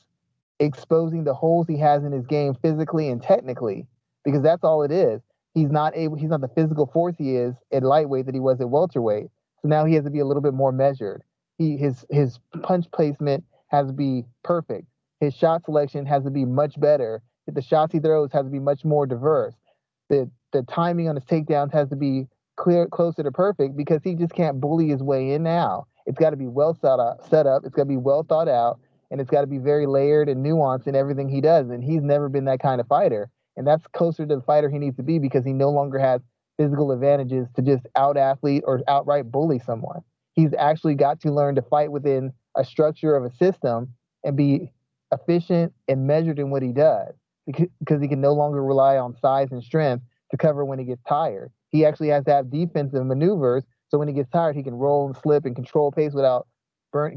[0.59, 3.87] exposing the holes he has in his game physically and technically,
[4.23, 5.21] because that's all it is.
[5.53, 6.15] He's not able.
[6.15, 9.27] He's not the physical force he is at lightweight that he was at welterweight.
[9.61, 11.23] So now he has to be a little bit more measured.
[11.57, 14.87] He his his punch placement has to be perfect.
[15.19, 17.21] His shot selection has to be much better.
[17.47, 19.55] The shots he throws has to be much more diverse.
[20.09, 24.15] The the timing on his takedowns has to be clear closer to perfect because he
[24.15, 25.87] just can't bully his way in now.
[26.05, 27.63] It's got to be well set up, set up.
[27.65, 28.79] It's got to be well thought out,
[29.11, 31.69] and it's got to be very layered and nuanced in everything he does.
[31.69, 33.29] And he's never been that kind of fighter.
[33.55, 36.21] And that's closer to the fighter he needs to be because he no longer has
[36.57, 40.01] physical advantages to just out athlete or outright bully someone.
[40.33, 44.71] He's actually got to learn to fight within a structure of a system and be
[45.11, 47.13] efficient and measured in what he does
[47.45, 51.03] because he can no longer rely on size and strength to cover when he gets
[51.07, 51.51] tired.
[51.69, 53.63] He actually has to have defensive maneuvers
[53.93, 56.47] so when he gets tired, he can roll and slip and control pace without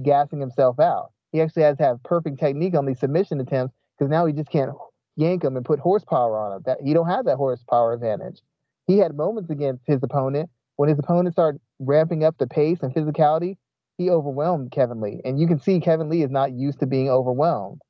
[0.03, 1.11] gassing himself out.
[1.33, 4.51] He actually has to have perfect technique on these submission attempts because now he just
[4.51, 4.73] can't
[5.17, 6.63] yank him and put horsepower on him.
[6.67, 8.43] That he don't have that horsepower advantage.
[8.87, 12.95] He had moments against his opponent when his opponents start ramping up the pace and
[12.95, 13.57] physicality.
[13.99, 17.09] He overwhelmed Kevin Lee, and you can see Kevin Lee is not used to being
[17.09, 17.81] overwhelmed.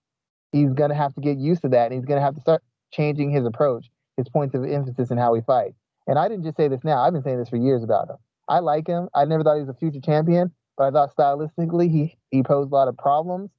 [0.53, 2.63] He's gonna have to get used to that, and he's gonna have to start
[2.93, 5.77] changing his approach, his points of emphasis, in how he fights.
[6.07, 8.17] And I didn't just say this now; I've been saying this for years about him.
[8.49, 9.09] I like him.
[9.15, 12.71] I never thought he was a future champion, but I thought stylistically he he posed
[12.71, 13.51] a lot of problems.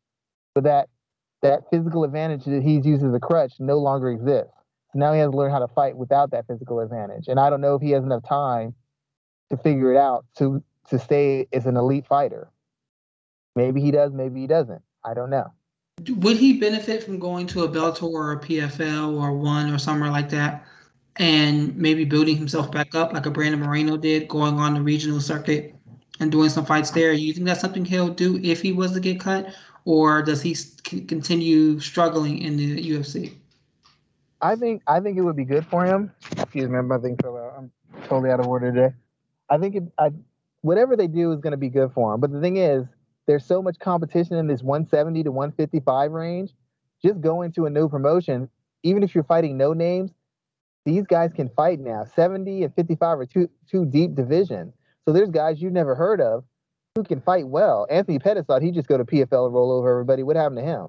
[0.55, 0.88] But that
[1.41, 4.53] that physical advantage that he's used as a crutch no longer exists.
[4.93, 7.28] So now he has to learn how to fight without that physical advantage.
[7.28, 8.73] And I don't know if he has enough time
[9.50, 12.50] to figure it out to to stay as an elite fighter.
[13.56, 14.82] Maybe he does, maybe he doesn't.
[15.04, 15.52] I don't know.
[16.08, 20.12] Would he benefit from going to a Bellator or a PFL or one or somewhere
[20.12, 20.66] like that?
[21.20, 25.20] and maybe building himself back up like a Brandon Moreno did, going on the regional
[25.20, 25.76] circuit
[26.20, 27.14] and doing some fights there.
[27.14, 29.54] You think that's something he'll do if he was to get cut,
[29.86, 33.34] or does he continue struggling in the UFC?
[34.41, 36.12] I think I think it would be good for him.
[36.38, 37.56] Excuse me, my thing fell out.
[37.58, 37.72] I'm
[38.04, 38.95] totally out of order today.
[39.50, 40.12] I think it, I,
[40.62, 42.20] whatever they do is going to be good for him.
[42.20, 42.86] But the thing is,
[43.26, 46.52] there's so much competition in this 170 to 155 range.
[47.04, 48.50] Just going to a new promotion,
[48.84, 50.12] even if you're fighting no names,
[50.86, 52.06] these guys can fight now.
[52.06, 54.74] 70 and 55 are two two deep divisions.
[55.06, 56.43] So there's guys you've never heard of
[56.95, 57.86] who can fight well.
[57.89, 60.24] Anthony Pettis thought he'd just go to PFL and roll over everybody.
[60.24, 60.88] What happened to him?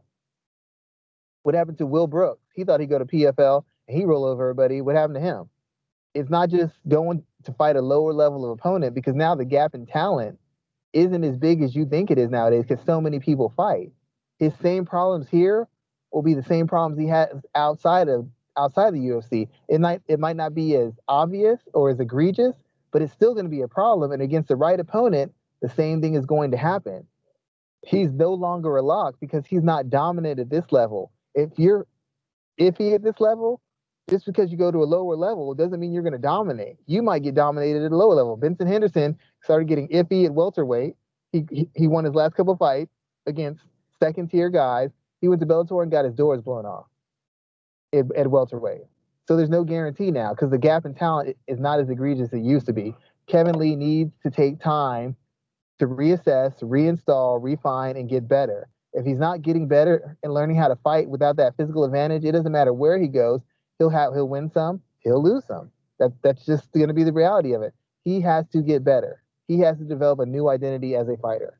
[1.42, 2.46] What happened to Will Brooks?
[2.54, 4.80] He thought he'd go to PFL and he roll over everybody.
[4.80, 5.50] What happened to him?
[6.14, 9.74] It's not just going to fight a lower level of opponent because now the gap
[9.74, 10.38] in talent
[10.92, 13.92] isn't as big as you think it is nowadays because so many people fight.
[14.38, 15.68] His same problems here
[16.12, 19.48] will be the same problems he has outside of outside the UFC.
[19.68, 22.54] It might it might not be as obvious or as egregious,
[22.92, 24.12] but it's still going to be a problem.
[24.12, 27.06] And against the right opponent, the same thing is going to happen.
[27.86, 31.12] He's no longer a lock because he's not dominant at this level.
[31.34, 31.86] If you're
[32.56, 33.60] if he at this level,
[34.08, 36.76] just because you go to a lower level doesn't mean you're going to dominate.
[36.86, 38.36] You might get dominated at a lower level.
[38.36, 40.94] Benson Henderson started getting iffy at welterweight.
[41.32, 42.90] He, he, he won his last couple fights
[43.26, 43.62] against
[44.00, 44.90] second tier guys.
[45.20, 46.86] He went to Bellator and got his doors blown off
[47.92, 48.82] at, at welterweight.
[49.26, 52.40] So there's no guarantee now because the gap in talent is not as egregious as
[52.40, 52.94] it used to be.
[53.26, 55.16] Kevin Lee needs to take time
[55.78, 58.68] to reassess, reinstall, refine, and get better.
[58.94, 62.32] If he's not getting better and learning how to fight without that physical advantage, it
[62.32, 63.42] doesn't matter where he goes.
[63.78, 65.70] He'll have he'll win some, he'll lose some.
[65.98, 67.74] That that's just going to be the reality of it.
[68.04, 69.22] He has to get better.
[69.46, 71.58] He has to develop a new identity as a fighter.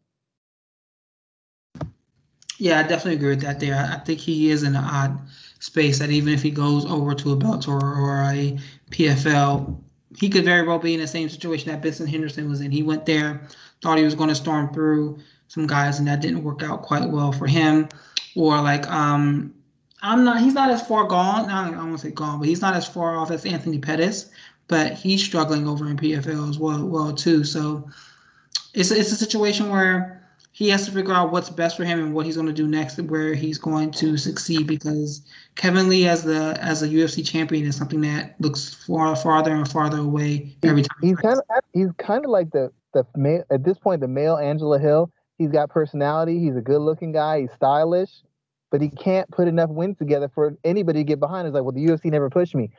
[2.58, 3.60] Yeah, I definitely agree with that.
[3.60, 5.20] There, I think he is in an odd
[5.60, 8.58] space that even if he goes over to a Bellator or a
[8.90, 9.80] PFL,
[10.16, 12.72] he could very well be in the same situation that Benson Henderson was in.
[12.72, 13.42] He went there,
[13.80, 17.08] thought he was going to storm through some guys, and that didn't work out quite
[17.08, 17.88] well for him.
[18.34, 19.54] Or like, um,
[20.02, 20.40] I'm not.
[20.40, 21.50] He's not as far gone.
[21.50, 24.30] I don't want to say gone, but he's not as far off as Anthony Pettis.
[24.68, 27.42] But he's struggling over in PFL as well, well too.
[27.42, 27.88] So
[28.74, 30.18] it's it's a situation where
[30.52, 32.66] he has to figure out what's best for him and what he's going to do
[32.66, 35.22] next and where he's going to succeed because
[35.54, 39.70] Kevin Lee as the as a UFC champion is something that looks far farther and
[39.70, 40.98] farther away every time.
[41.00, 44.36] He's kind of he's kind of like the the male at this point the male
[44.36, 45.10] Angela Hill.
[45.38, 46.40] He's got personality.
[46.40, 47.42] He's a good looking guy.
[47.42, 48.10] He's stylish,
[48.70, 51.46] but he can't put enough wins together for anybody to get behind.
[51.46, 52.70] It's like, well, the UFC never pushed me.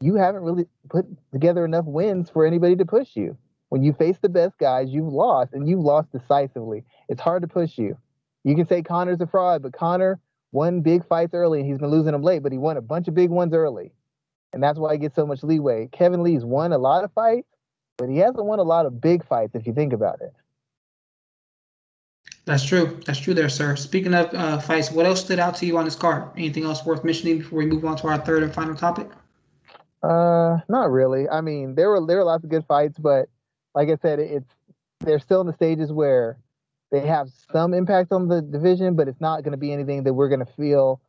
[0.00, 3.36] You haven't really put together enough wins for anybody to push you.
[3.68, 6.84] When you face the best guys, you've lost and you've lost decisively.
[7.08, 7.96] It's hard to push you.
[8.44, 10.20] You can say Conor's a fraud, but Conor
[10.50, 13.08] won big fights early and he's been losing them late, but he won a bunch
[13.08, 13.92] of big ones early.
[14.52, 15.88] And that's why he gets so much leeway.
[15.92, 17.48] Kevin Lee's won a lot of fights,
[17.96, 20.34] but he hasn't won a lot of big fights if you think about it.
[22.44, 23.00] That's true.
[23.06, 23.76] That's true, there, sir.
[23.76, 26.28] Speaking of uh, fights, what else stood out to you on this card?
[26.36, 29.08] Anything else worth mentioning before we move on to our third and final topic?
[30.02, 31.28] Uh, not really.
[31.28, 33.28] I mean, there were there were lots of good fights, but
[33.74, 34.52] like I said, it's
[35.00, 36.36] they're still in the stages where
[36.90, 40.12] they have some impact on the division, but it's not going to be anything that
[40.12, 41.00] we're going to feel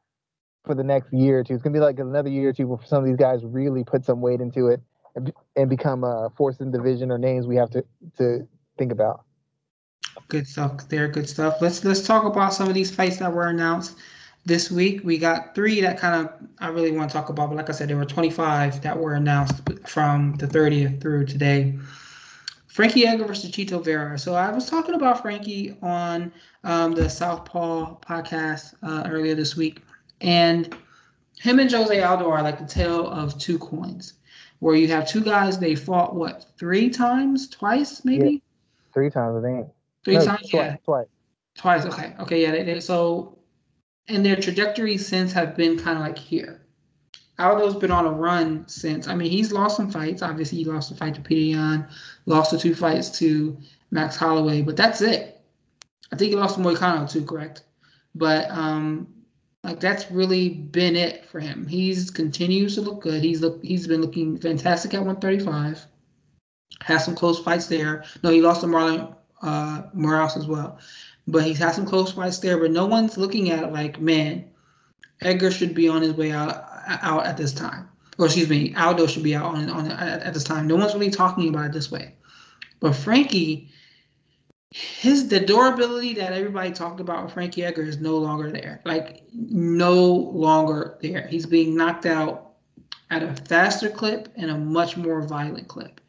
[0.64, 1.56] for the next year or two.
[1.56, 3.84] It's going to be like another year or two where some of these guys really
[3.84, 4.82] put some weight into it
[5.16, 7.84] and, and become a force in division or names we have to
[8.18, 9.26] to think about.
[10.28, 11.08] Good stuff there.
[11.08, 11.58] Good stuff.
[11.62, 13.98] Let's let's talk about some of these fights that were announced
[14.46, 15.02] this week.
[15.04, 17.74] We got three that kind of I really want to talk about, but like I
[17.74, 21.78] said, there were 25 that were announced from the 30th through today.
[22.68, 24.18] Frankie Edgar versus Chito Vera.
[24.18, 26.32] So I was talking about Frankie on
[26.64, 29.84] um, the Southpaw podcast uh, earlier this week,
[30.22, 30.76] and
[31.40, 34.14] him and Jose Aldo are like the tale of two coins,
[34.60, 38.32] where you have two guys they fought what three times, twice maybe.
[38.32, 38.40] Yeah.
[38.94, 39.68] Three times, I think.
[40.04, 40.76] Three No, times, twice, yeah.
[40.84, 41.08] Twice.
[41.56, 42.52] Twice, okay, okay, yeah.
[42.52, 43.38] They, they, so,
[44.08, 46.62] and their trajectories since have been kind of like here.
[47.40, 49.08] Aldo's been on a run since.
[49.08, 50.22] I mean, he's lost some fights.
[50.22, 51.88] Obviously, he lost a fight to Petr Yan,
[52.26, 53.58] lost the two fights to
[53.92, 55.42] Max Holloway, but that's it.
[56.12, 57.64] I think he lost to Moicano too, correct?
[58.14, 59.08] But um,
[59.64, 61.66] like that's really been it for him.
[61.66, 63.24] He's continues to look good.
[63.24, 65.86] He's look he's been looking fantastic at 135.
[66.82, 68.04] Has some close fights there.
[68.24, 70.80] No, he lost to Marlon uh, Morales as well.
[71.28, 74.46] But he's had some close fights there, but no one's looking at it like, man,
[75.22, 77.90] Edgar should be on his way out out at this time.
[78.18, 80.68] Or excuse me, Aldo should be out on on at, at this time.
[80.68, 82.16] No one's really talking about it this way.
[82.80, 83.70] But Frankie,
[84.72, 88.82] his the durability that everybody talked about with Frankie Edgar is no longer there.
[88.86, 91.28] Like no longer there.
[91.28, 92.54] He's being knocked out
[93.10, 96.02] at a faster clip and a much more violent clip.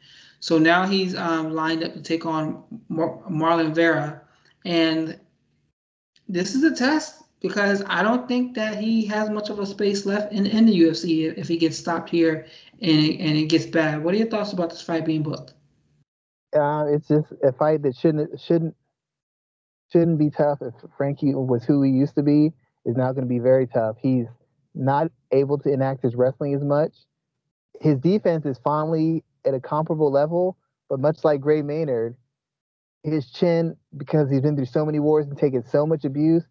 [0.45, 4.21] So now he's um, lined up to take on Mar- Marlon Vera,
[4.63, 5.19] and
[6.29, 10.05] this is a test because I don't think that he has much of a space
[10.05, 12.45] left in, in the UFC if he gets stopped here
[12.79, 14.03] and it, and it gets bad.
[14.03, 15.55] What are your thoughts about this fight being booked?
[16.55, 18.75] Uh, it's just a fight that shouldn't shouldn't
[19.91, 20.59] shouldn't be tough.
[20.61, 22.53] If Frankie was who he used to be,
[22.85, 23.95] is now going to be very tough.
[23.99, 24.27] He's
[24.75, 26.93] not able to enact his wrestling as much.
[27.81, 30.57] His defense is finally at a comparable level,
[30.89, 32.15] but much like Gray Maynard,
[33.03, 36.43] his chin, because he's been through so many wars and taken so much abuse,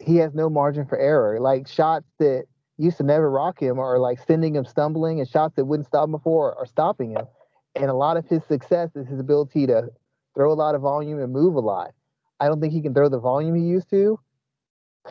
[0.00, 1.40] he has no margin for error.
[1.40, 2.44] Like shots that
[2.78, 6.04] used to never rock him are like sending him stumbling, and shots that wouldn't stop
[6.04, 7.26] him before are stopping him.
[7.74, 9.90] And a lot of his success is his ability to
[10.34, 11.92] throw a lot of volume and move a lot.
[12.40, 14.18] I don't think he can throw the volume he used to.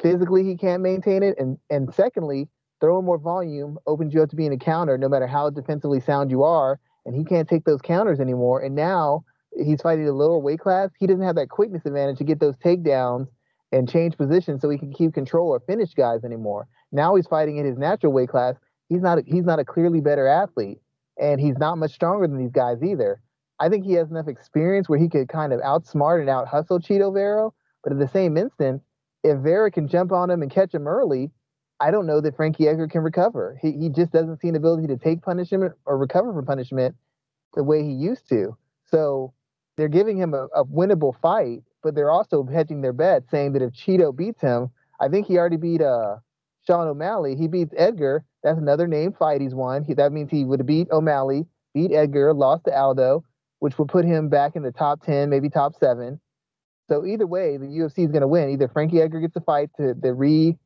[0.02, 1.38] Physically, he can't maintain it.
[1.40, 2.50] And and secondly,
[2.82, 6.32] throwing more volume opens you up to being a counter, no matter how defensively sound
[6.32, 6.80] you are.
[7.06, 8.62] And he can't take those counters anymore.
[8.62, 9.24] And now
[9.58, 10.90] he's fighting a lower weight class.
[11.00, 13.28] He doesn't have that quickness advantage to get those takedowns
[13.72, 16.68] and change positions so he can keep control or finish guys anymore.
[16.92, 18.56] Now he's fighting in his natural weight class.
[18.88, 20.80] He's not a, he's not a clearly better athlete,
[21.22, 23.22] and he's not much stronger than these guys either.
[23.60, 26.80] I think he has enough experience where he could kind of outsmart and out hustle
[26.80, 27.50] Chito Vera.
[27.84, 28.82] But at the same instant,
[29.24, 31.32] if Vera can jump on him and catch him early,
[31.80, 33.58] I don't know that Frankie Edgar can recover.
[33.62, 36.96] He he just doesn't see an ability to take punishment or recover from punishment
[37.56, 38.58] the way he used to.
[38.86, 39.34] So
[39.78, 43.62] they're giving him a, a winnable fight, but they're also hedging their bet, saying that
[43.62, 44.70] if Chito beats him,
[45.00, 46.18] I think he already beat uh
[46.68, 47.36] Sean O'Malley.
[47.36, 48.26] He beats Edgar.
[48.44, 49.84] That's another name fight he's won.
[49.84, 53.24] He, that means he would beat O'Malley, beat Edgar, lost to Aldo,
[53.60, 56.20] which would put him back in the top ten, maybe top seven.
[56.90, 58.50] So either way, the UFC is going to win.
[58.50, 60.58] Either Frankie Edgar gets a fight to the re,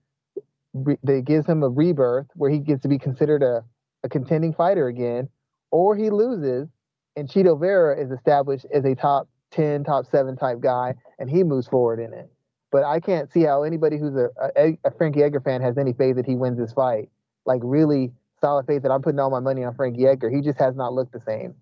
[0.73, 3.63] re that gives him a rebirth where he gets to be considered a,
[4.03, 5.29] a contending fighter again,
[5.71, 6.67] or he loses
[7.15, 11.43] and Chito Vera is established as a top 10, top seven type guy, and he
[11.43, 12.29] moves forward in it.
[12.71, 15.93] But I can't see how anybody who's a, a, a Frankie Edgar fan has any
[15.93, 17.09] faith that he wins this fight.
[17.45, 18.11] Like really
[18.41, 20.29] solid faith that I'm putting all my money on Frankie Edgar.
[20.31, 21.53] He just has not looked the same.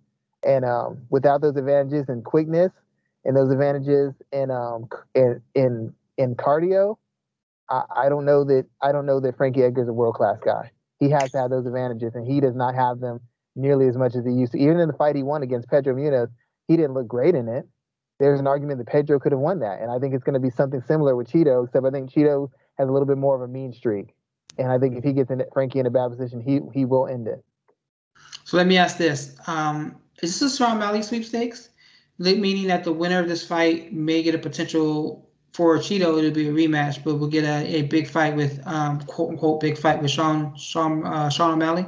[0.44, 2.72] And um, without those advantages in quickness
[3.26, 6.98] and those advantages in um, in in in cardio,
[7.72, 10.38] I, I don't know that I don't know that Frankie Edgar is a world class
[10.44, 10.72] guy.
[11.00, 13.20] He has to have those advantages, and he does not have them
[13.56, 14.60] nearly as much as he used to.
[14.60, 16.28] Even in the fight he won against Pedro Munhoz,
[16.68, 17.68] he didn't look great in it.
[18.20, 20.40] There's an argument that Pedro could have won that, and I think it's going to
[20.40, 23.42] be something similar with Chito, except I think Chito has a little bit more of
[23.42, 24.14] a mean streak,
[24.60, 27.08] and I think if he gets in Frankie in a bad position, he he will
[27.08, 27.44] end it.
[28.44, 31.70] So let me ask this: um, Is this a Sean O'Malley sweepstakes,
[32.20, 36.48] meaning that the winner of this fight may get a potential for Chito it'll be
[36.48, 40.02] a rematch, but we'll get a, a big fight with um, quote unquote big fight
[40.02, 41.86] with Sean Sean uh, Sean O'Malley?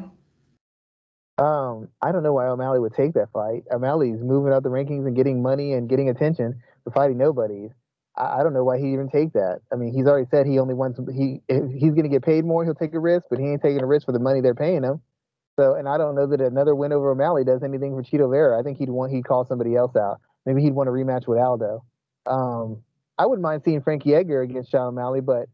[1.37, 3.63] Um, I don't know why O'Malley would take that fight.
[3.71, 7.71] O'Malley's moving up the rankings and getting money and getting attention for fighting nobodies.
[8.15, 9.61] I, I don't know why he even take that.
[9.71, 12.63] I mean, he's already said he only wants he he's going to get paid more.
[12.63, 14.83] He'll take a risk, but he ain't taking a risk for the money they're paying
[14.83, 15.01] him.
[15.55, 18.59] So, and I don't know that another win over O'Malley does anything for Chito Vera.
[18.59, 20.19] I think he'd want he'd call somebody else out.
[20.45, 21.83] Maybe he'd want a rematch with Aldo.
[22.25, 22.83] Um,
[23.17, 25.47] I wouldn't mind seeing Frankie Edgar against Sean O'Malley, but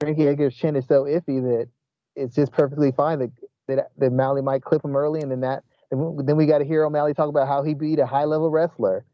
[0.00, 1.68] Frankie Edgar's chin is so iffy that
[2.16, 3.30] it's just perfectly fine that
[3.68, 6.84] that, that O'Malley might clip him early, and then that then we got to hear
[6.84, 9.04] O'Malley talk about how he beat a high level wrestler.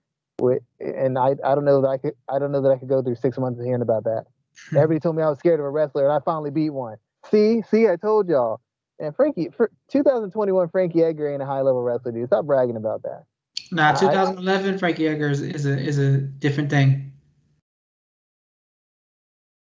[0.80, 3.03] And I, I don't know that I could I don't know that I could go
[3.03, 4.26] through six months of hearing about that.
[4.76, 6.97] Everybody told me I was scared of a wrestler, and I finally beat one.
[7.30, 8.61] See, see, I told y'all.
[8.99, 12.28] And Frankie, for 2021, Frankie Edgar ain't a high level wrestler, dude.
[12.28, 13.24] Stop bragging about that.
[13.70, 17.12] Nah, 2011, I, Frankie Edgar is, is a is a different thing.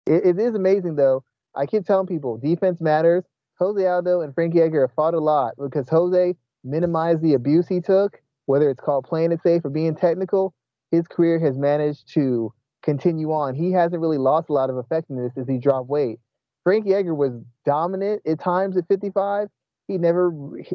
[0.09, 1.23] It, it is amazing though.
[1.55, 3.25] I keep telling people defense matters.
[3.59, 6.35] Jose Aldo and Frankie Edgar have fought a lot because Jose
[6.65, 10.55] minimized the abuse he took, whether it's called playing it safe or being technical.
[10.91, 12.53] His career has managed to
[12.83, 13.55] continue on.
[13.55, 16.21] He hasn't really lost a lot of effectiveness as he dropped weight.
[16.65, 17.33] Frankie Edgar was
[17.67, 19.49] dominant at times at 55.
[19.89, 20.33] He never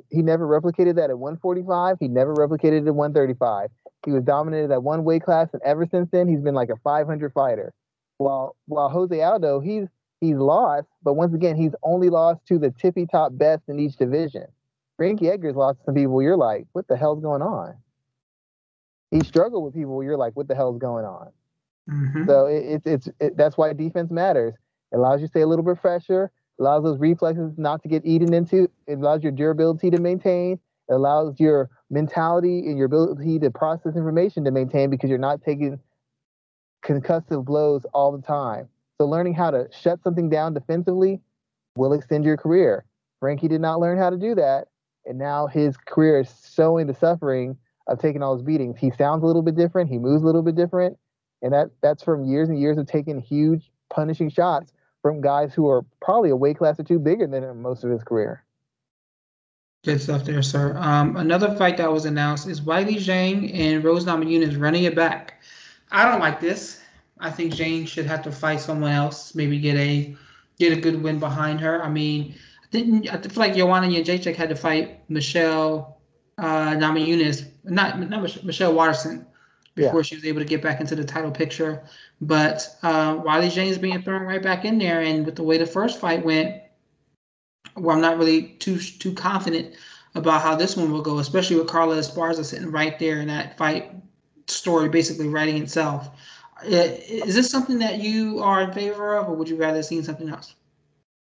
[0.10, 1.98] he never replicated that at 145.
[2.00, 3.70] He never replicated it at 135.
[4.06, 6.76] He was dominated at one weight class, and ever since then he's been like a
[6.84, 7.74] 500 fighter.
[8.18, 9.88] While while Jose Aldo, he's
[10.22, 13.98] he's lost, but once again he's only lost to the tippy top best in each
[13.98, 14.46] division.
[14.98, 17.76] Frankie Edgar's lost to some people you're like, what the hell's going on?
[19.12, 21.30] He struggled with people you're like, what the hell's going on?
[21.90, 22.26] Mm-hmm.
[22.28, 24.54] So it's it, it's it, that's why defense matters.
[24.92, 26.32] It allows you to stay a little bit fresher.
[26.60, 28.70] Allows those reflexes not to get eaten into.
[28.88, 30.60] It allows your durability to maintain.
[30.88, 35.42] It allows your mentality and your ability to process information to maintain because you're not
[35.44, 35.80] taking
[36.84, 38.68] concussive blows all the time.
[39.00, 41.22] So learning how to shut something down defensively
[41.76, 42.86] will extend your career.
[43.20, 44.68] Frankie did not learn how to do that,
[45.06, 47.58] and now his career is showing the suffering
[47.88, 48.78] of taking all his beatings.
[48.78, 49.90] He sounds a little bit different.
[49.90, 50.98] He moves a little bit different,
[51.42, 55.70] and that that's from years and years of taking huge punishing shots from guys who
[55.70, 58.44] are probably a weight class or two bigger than him most of his career.
[59.84, 60.78] Good stuff there, sir.
[60.78, 65.42] Um, another fight that was announced is Weili Zhang and Rose Namajunas running it back.
[65.94, 66.82] I don't like this.
[67.20, 70.16] I think Zhang should have to fight someone else, maybe get a
[70.60, 71.82] get a good win behind her.
[71.82, 76.02] I mean, I didn't I feel like Joanna Jędrzejczyk had to fight Michelle
[76.40, 79.26] uh, Namajunas, not not Michelle Waterson,
[79.76, 80.04] before yeah.
[80.04, 81.84] she was able to get back into the title picture.
[82.20, 85.68] But uh, Weili Zhang being thrown right back in there, and with the way the
[85.68, 86.62] first fight went,
[87.78, 89.76] well, I'm not really too too confident
[90.16, 93.58] about how this one will go, especially with Carla Esparza sitting right there in that
[93.58, 93.94] fight
[94.48, 96.10] story, basically writing itself.
[96.66, 100.30] Is this something that you are in favor of, or would you rather see something
[100.30, 100.56] else?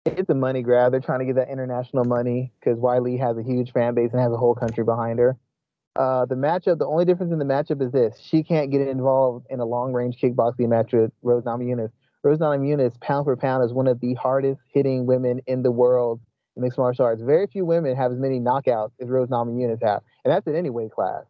[0.05, 0.91] It's a money grab.
[0.91, 4.22] They're trying to get that international money because Weili has a huge fan base and
[4.22, 5.38] has a whole country behind her.
[5.95, 9.45] Uh, the matchup, the only difference in the matchup is this: she can't get involved
[9.49, 11.91] in a long-range kickboxing match with Rose Namajunas.
[12.24, 16.20] Rose Namajunas, pound for pound, is one of the hardest hitting women in the world
[16.55, 17.22] in mixed martial arts.
[17.22, 20.70] Very few women have as many knockouts as Rose Namajunas have, and that's in any
[20.70, 21.24] weight class.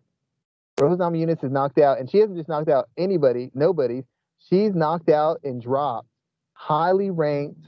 [0.80, 4.04] Rose Namajunas is knocked out, and she hasn't just knocked out anybody, nobody.
[4.38, 6.08] She's knocked out and dropped
[6.54, 7.68] highly ranked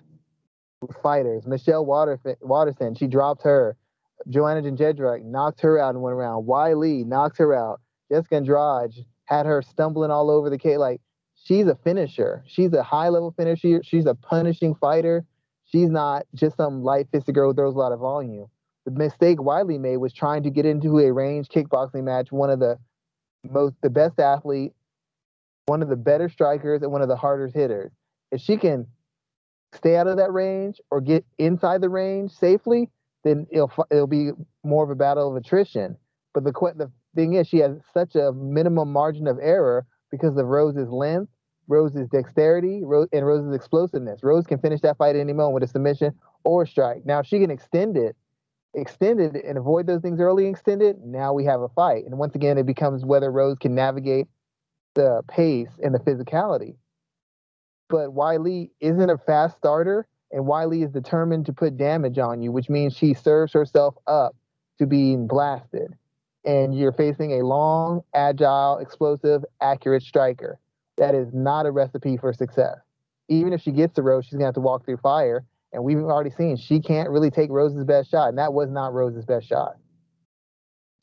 [1.03, 1.45] fighters.
[1.45, 3.75] Michelle Waterson, she dropped her.
[4.29, 6.47] Joanna Jędrzejczyk knocked her out in one round.
[6.47, 7.81] Weili knocked her out.
[8.09, 10.77] Jessica Andrade had her stumbling all over the cage.
[10.77, 11.01] Like
[11.35, 12.43] she's a finisher.
[12.47, 13.81] She's a high level finisher.
[13.83, 15.25] She's a punishing fighter.
[15.65, 18.47] She's not just some light fisted girl who throws a lot of volume.
[18.85, 22.31] The mistake Weili made was trying to get into a range kickboxing match.
[22.31, 22.77] One of the
[23.49, 24.73] most, the best athlete,
[25.65, 27.91] one of the better strikers, and one of the hardest hitters.
[28.31, 28.87] If she can
[29.73, 32.89] stay out of that range or get inside the range safely,
[33.23, 34.31] then it'll it'll be
[34.63, 35.97] more of a battle of attrition.
[36.33, 40.47] But the the thing is, she has such a minimum margin of error because of
[40.47, 41.31] Rose's length,
[41.67, 44.23] Rose's dexterity, Rose, and Rose's explosiveness.
[44.23, 46.13] Rose can finish that fight at any moment with a submission
[46.43, 47.05] or a strike.
[47.05, 48.15] Now, if she can extend it,
[48.73, 52.05] extend it, and avoid those things early and extend now we have a fight.
[52.05, 54.27] And once again, it becomes whether Rose can navigate
[54.93, 56.75] the pace and the physicality.
[57.89, 62.51] But Weili isn't a fast starter and Weili is determined to put damage on you,
[62.51, 64.35] which means she serves herself up
[64.79, 65.93] to being blasted.
[66.45, 70.57] And you're facing a long, agile, explosive, accurate striker.
[70.97, 72.77] That is not a recipe for success.
[73.27, 75.45] Even if she gets to Rose, she's gonna have to walk through fire.
[75.73, 78.93] And we've already seen she can't really take Rose's best shot, and that was not
[78.93, 79.77] Rose's best shot.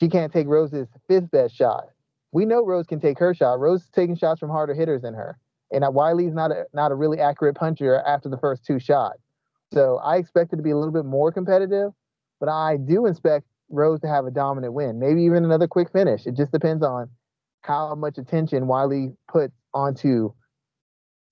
[0.00, 1.84] She can't take Rose's fifth best shot.
[2.32, 3.58] We know Rose can take her shot.
[3.58, 5.38] Rose is taking shots from harder hitters than her.
[5.72, 9.20] And uh, Weili's not a not a really accurate puncher after the first two shots.
[9.72, 11.92] So I expect it to be a little bit more competitive,
[12.40, 16.26] but I do expect Rose to have a dominant win, maybe even another quick finish.
[16.26, 17.10] It just depends on
[17.60, 20.32] how much attention Weili puts onto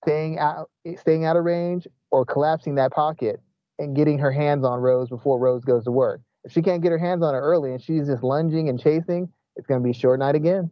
[0.03, 3.41] staying out, staying out of range, or collapsing that pocket
[3.79, 6.21] and getting her hands on Rose before Rose goes to work.
[6.43, 9.29] If she can't get her hands on her early and she's just lunging and chasing,
[9.55, 10.71] it's going to be a short night again.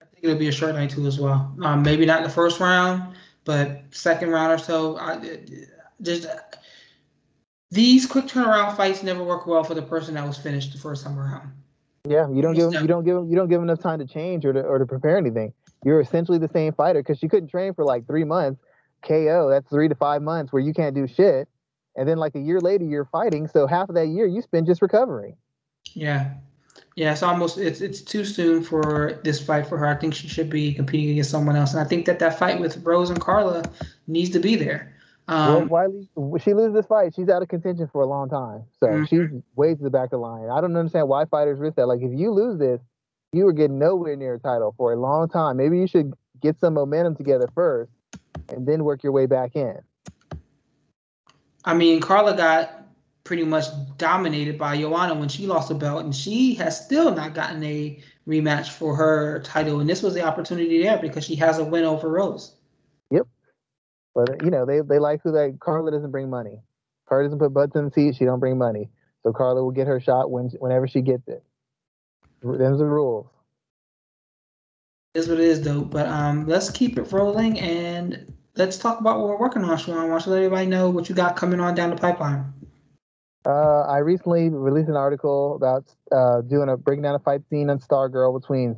[0.00, 1.54] I think it'll be a short night too as well.
[1.62, 3.14] Um, maybe not the first round,
[3.44, 4.96] but second round or so.
[4.98, 5.38] I,
[6.00, 6.26] just
[7.70, 11.04] these quick turnaround fights never work well for the person that was finished the first
[11.04, 11.50] time around.
[12.08, 13.98] Yeah, you don't give them, you don't give them, you don't give them enough time
[13.98, 15.52] to change or to or to prepare anything.
[15.84, 18.60] You're essentially the same fighter because she couldn't train for like three months.
[19.02, 21.48] KO, that's three to five months where you can't do shit.
[21.96, 23.48] And then like a year later, you're fighting.
[23.48, 25.36] So half of that year you spend just recovering.
[25.94, 26.34] Yeah,
[26.94, 27.12] yeah.
[27.12, 29.86] It's almost it's it's too soon for this fight for her.
[29.86, 31.72] I think she should be competing against someone else.
[31.72, 33.64] And I think that that fight with Rose and Carla
[34.06, 34.92] needs to be there.
[35.28, 38.62] Um, well, Weili, she loses this fight, she's out of contention for a long time.
[38.78, 39.04] So mm-hmm.
[39.06, 40.48] she's way to the back of the line.
[40.50, 41.86] I don't understand why fighters risk that.
[41.86, 42.80] Like, if you lose this,
[43.32, 45.56] you were getting nowhere near a title for a long time.
[45.56, 47.90] Maybe you should get some momentum together first
[48.48, 49.78] and then work your way back in.
[51.64, 52.86] I mean, Carla got
[53.24, 53.66] pretty much
[53.98, 58.00] dominated by Joanna when she lost the belt, and she has still not gotten a
[58.26, 59.80] rematch for her title.
[59.80, 62.54] And this was the opportunity there because she has a win over Rose.
[63.10, 63.26] Yep.
[64.14, 66.62] But you know, they they like who they Carla doesn't bring money.
[67.08, 68.88] Carla doesn't put butts in the seat, she don't bring money.
[69.22, 71.42] So Carla will get her shot when whenever she gets it.
[72.42, 73.26] Them's the rules.
[75.16, 75.80] Is what it is though.
[75.80, 80.10] But um let's keep it rolling and let's talk about what we're working on, Sean.
[80.10, 82.52] Why let everybody know what you got coming on down the pipeline?
[83.46, 87.70] Uh, I recently released an article about uh, doing a breaking down a fight scene
[87.70, 88.76] on Stargirl between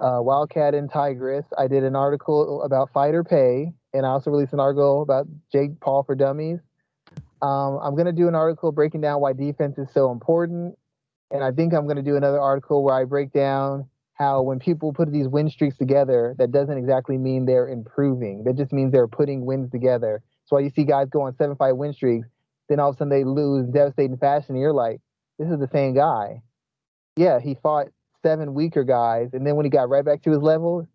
[0.00, 1.44] uh, Wildcat and Tigress.
[1.56, 5.78] I did an article about fighter pay, and I also released an article about Jake
[5.78, 6.58] Paul for Dummies.
[7.40, 10.76] Um, I'm going to do an article breaking down why defense is so important.
[11.30, 14.58] And I think I'm going to do another article where I break down how when
[14.58, 18.44] people put these win streaks together, that doesn't exactly mean they're improving.
[18.44, 20.22] That just means they're putting wins together.
[20.44, 22.28] So why you see guys go on seven fight win streaks,
[22.68, 25.00] then all of a sudden they lose devastating fashion, and you're like,
[25.38, 26.42] this is the same guy.
[27.16, 27.88] Yeah, he fought
[28.22, 30.86] seven weaker guys, and then when he got right back to his level,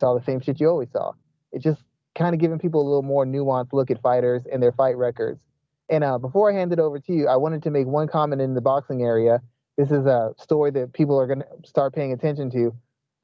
[0.00, 1.12] saw the same shit you always saw.
[1.52, 1.82] It just
[2.16, 5.40] kind of giving people a little more nuanced look at fighters and their fight records.
[5.88, 8.42] And uh, before I hand it over to you, I wanted to make one comment
[8.42, 9.40] in the boxing area.
[9.78, 12.74] This is a story that people are going to start paying attention to.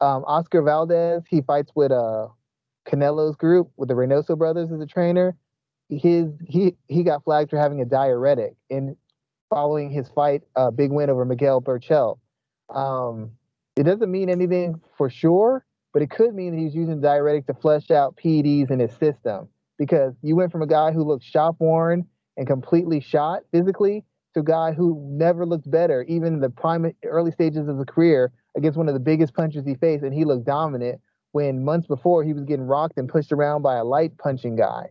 [0.00, 2.28] Um, Oscar Valdez, he fights with uh,
[2.86, 5.36] Canelo's group with the Reynoso brothers as a trainer.
[5.90, 8.96] His he he got flagged for having a diuretic in
[9.50, 12.18] following his fight, uh, big win over Miguel Berchelt.
[12.72, 13.32] Um,
[13.76, 17.54] it doesn't mean anything for sure, but it could mean that he's using diuretic to
[17.54, 21.56] flush out PEDs in his system because you went from a guy who looked shop
[21.58, 24.04] worn and completely shot physically
[24.36, 28.32] a guy who never looked better, even in the prime early stages of his career
[28.56, 31.00] against one of the biggest punchers he faced, and he looked dominant
[31.32, 34.86] when months before he was getting rocked and pushed around by a light punching guy.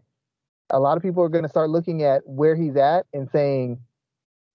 [0.70, 3.80] A lot of people are going to start looking at where he's at and saying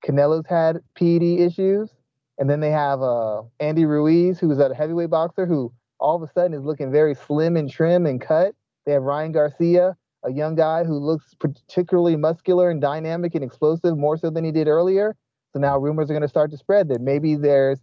[0.05, 1.91] Canelo's had PED issues,
[2.39, 6.33] and then they have uh, Andy Ruiz, who's a heavyweight boxer who all of a
[6.33, 8.55] sudden is looking very slim and trim and cut.
[8.87, 13.97] They have Ryan Garcia, a young guy who looks particularly muscular and dynamic and explosive
[13.97, 15.17] more so than he did earlier.
[15.53, 17.81] So now rumors are going to start to spread that maybe there's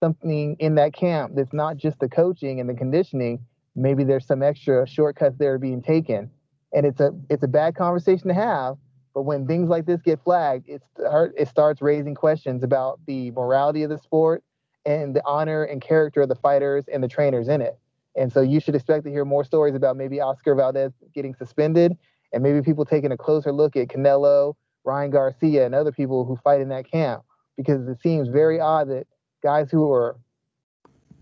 [0.00, 3.44] something in that camp that's not just the coaching and the conditioning.
[3.76, 6.30] Maybe there's some extra shortcuts that are being taken,
[6.72, 8.76] and it's a it's a bad conversation to have.
[9.14, 10.86] But when things like this get flagged, it's
[11.36, 14.42] it starts raising questions about the morality of the sport
[14.84, 17.78] and the honor and character of the fighters and the trainers in it.
[18.16, 21.96] And so you should expect to hear more stories about maybe Oscar Valdez getting suspended
[22.32, 24.54] and maybe people taking a closer look at Canelo,
[24.84, 27.22] Ryan Garcia, and other people who fight in that camp
[27.56, 29.06] because it seems very odd that
[29.42, 30.16] guys who are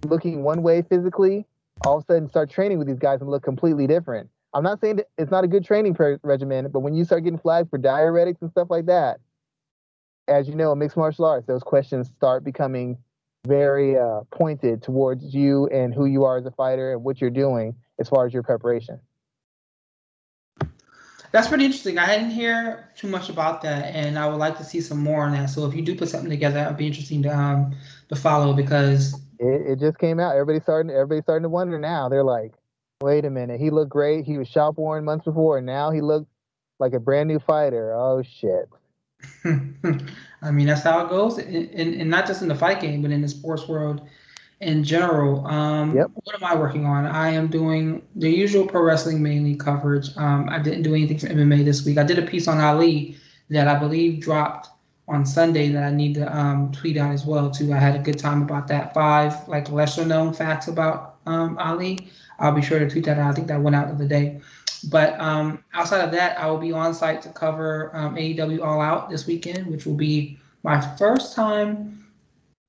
[0.04, 1.46] looking one way physically
[1.86, 4.28] all of a sudden start training with these guys and look completely different.
[4.54, 7.70] I'm not saying it's not a good training regimen, but when you start getting flagged
[7.70, 9.18] for diuretics and stuff like that,
[10.28, 12.98] as you know, in mixed martial arts, those questions start becoming
[13.46, 17.30] very uh, pointed towards you and who you are as a fighter and what you're
[17.30, 19.00] doing as far as your preparation.
[21.32, 21.98] That's pretty interesting.
[21.98, 25.24] I didn't hear too much about that, and I would like to see some more
[25.24, 25.46] on that.
[25.46, 27.74] So if you do put something together, would be interesting to um
[28.10, 30.32] to follow because it, it just came out.
[30.32, 32.10] Everybody's starting everybody's starting to wonder now.
[32.10, 32.52] They're like,
[33.00, 34.26] wait a minute, he looked great.
[34.26, 36.28] He was shop worn months before, and now he looked
[36.78, 37.94] like a brand new fighter.
[37.94, 38.68] Oh shit.
[40.42, 43.10] I mean, that's how it goes, and, and not just in the fight game, but
[43.10, 44.02] in the sports world
[44.62, 45.46] in general.
[45.46, 46.10] Um, yep.
[46.14, 47.04] What am I working on?
[47.04, 50.16] I am doing the usual pro wrestling mainly coverage.
[50.16, 51.98] Um, I didn't do anything for MMA this week.
[51.98, 53.16] I did a piece on Ali
[53.50, 54.68] that I believe dropped
[55.08, 57.72] on Sunday that I need to um, tweet out as well too.
[57.72, 58.94] I had a good time about that.
[58.94, 62.10] Five like lesser known facts about um, Ali.
[62.38, 63.30] I'll be sure to tweet that out.
[63.30, 64.40] I think that went out the other day.
[64.82, 68.80] But um, outside of that, I will be on site to cover um, AEW All
[68.80, 72.06] Out this weekend, which will be my first time.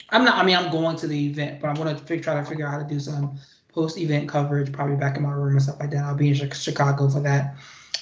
[0.09, 0.38] I'm not.
[0.38, 2.72] I mean, I'm going to the event, but I'm going to try to figure out
[2.72, 3.38] how to do some
[3.70, 6.03] post-event coverage, probably back in my room and stuff like that.
[6.03, 7.55] I'll be in Chicago for that.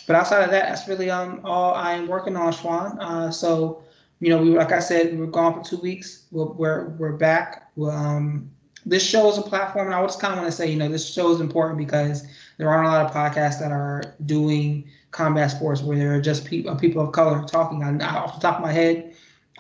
[0.08, 2.98] But outside of that, that's really um all I'm working on, Schwan.
[3.00, 3.84] Uh, so
[4.20, 6.28] you know, we like I said, we were gone for two weeks.
[6.32, 7.72] We're we're, we're back.
[7.76, 8.52] We'll, um,
[8.86, 10.90] this show is a platform, and I just kind of want to say, you know,
[10.90, 12.26] this show is important because
[12.58, 16.46] there aren't a lot of podcasts that are doing combat sports where there are just
[16.46, 17.84] pe- uh, people of color talking.
[17.84, 19.14] I, off the top of my head,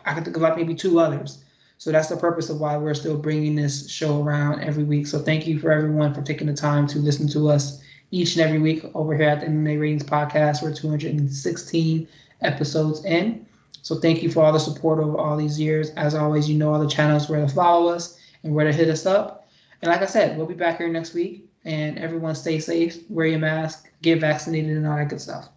[0.06, 1.44] I can think of like maybe two others.
[1.78, 5.08] So that's the purpose of why we're still bringing this show around every week.
[5.08, 8.46] So thank you for everyone for taking the time to listen to us each and
[8.46, 10.62] every week over here at the MMA Ratings Podcast.
[10.62, 12.08] We're 216
[12.42, 13.46] episodes in.
[13.82, 15.90] So thank you for all the support over all these years.
[15.92, 18.90] As always, you know all the channels where to follow us and where to hit
[18.90, 19.48] us up.
[19.82, 21.50] And like I said, we'll be back here next week.
[21.64, 25.50] And everyone stay safe, wear your mask, get vaccinated, and all that good stuff.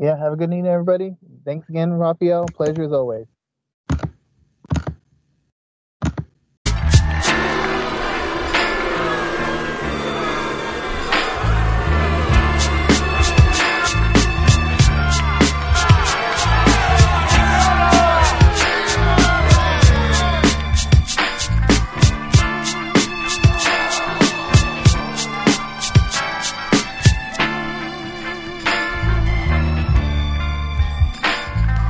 [0.00, 1.16] Yeah, have a good evening, everybody.
[1.44, 2.46] Thanks again, Rafael.
[2.46, 3.26] Pleasure as always.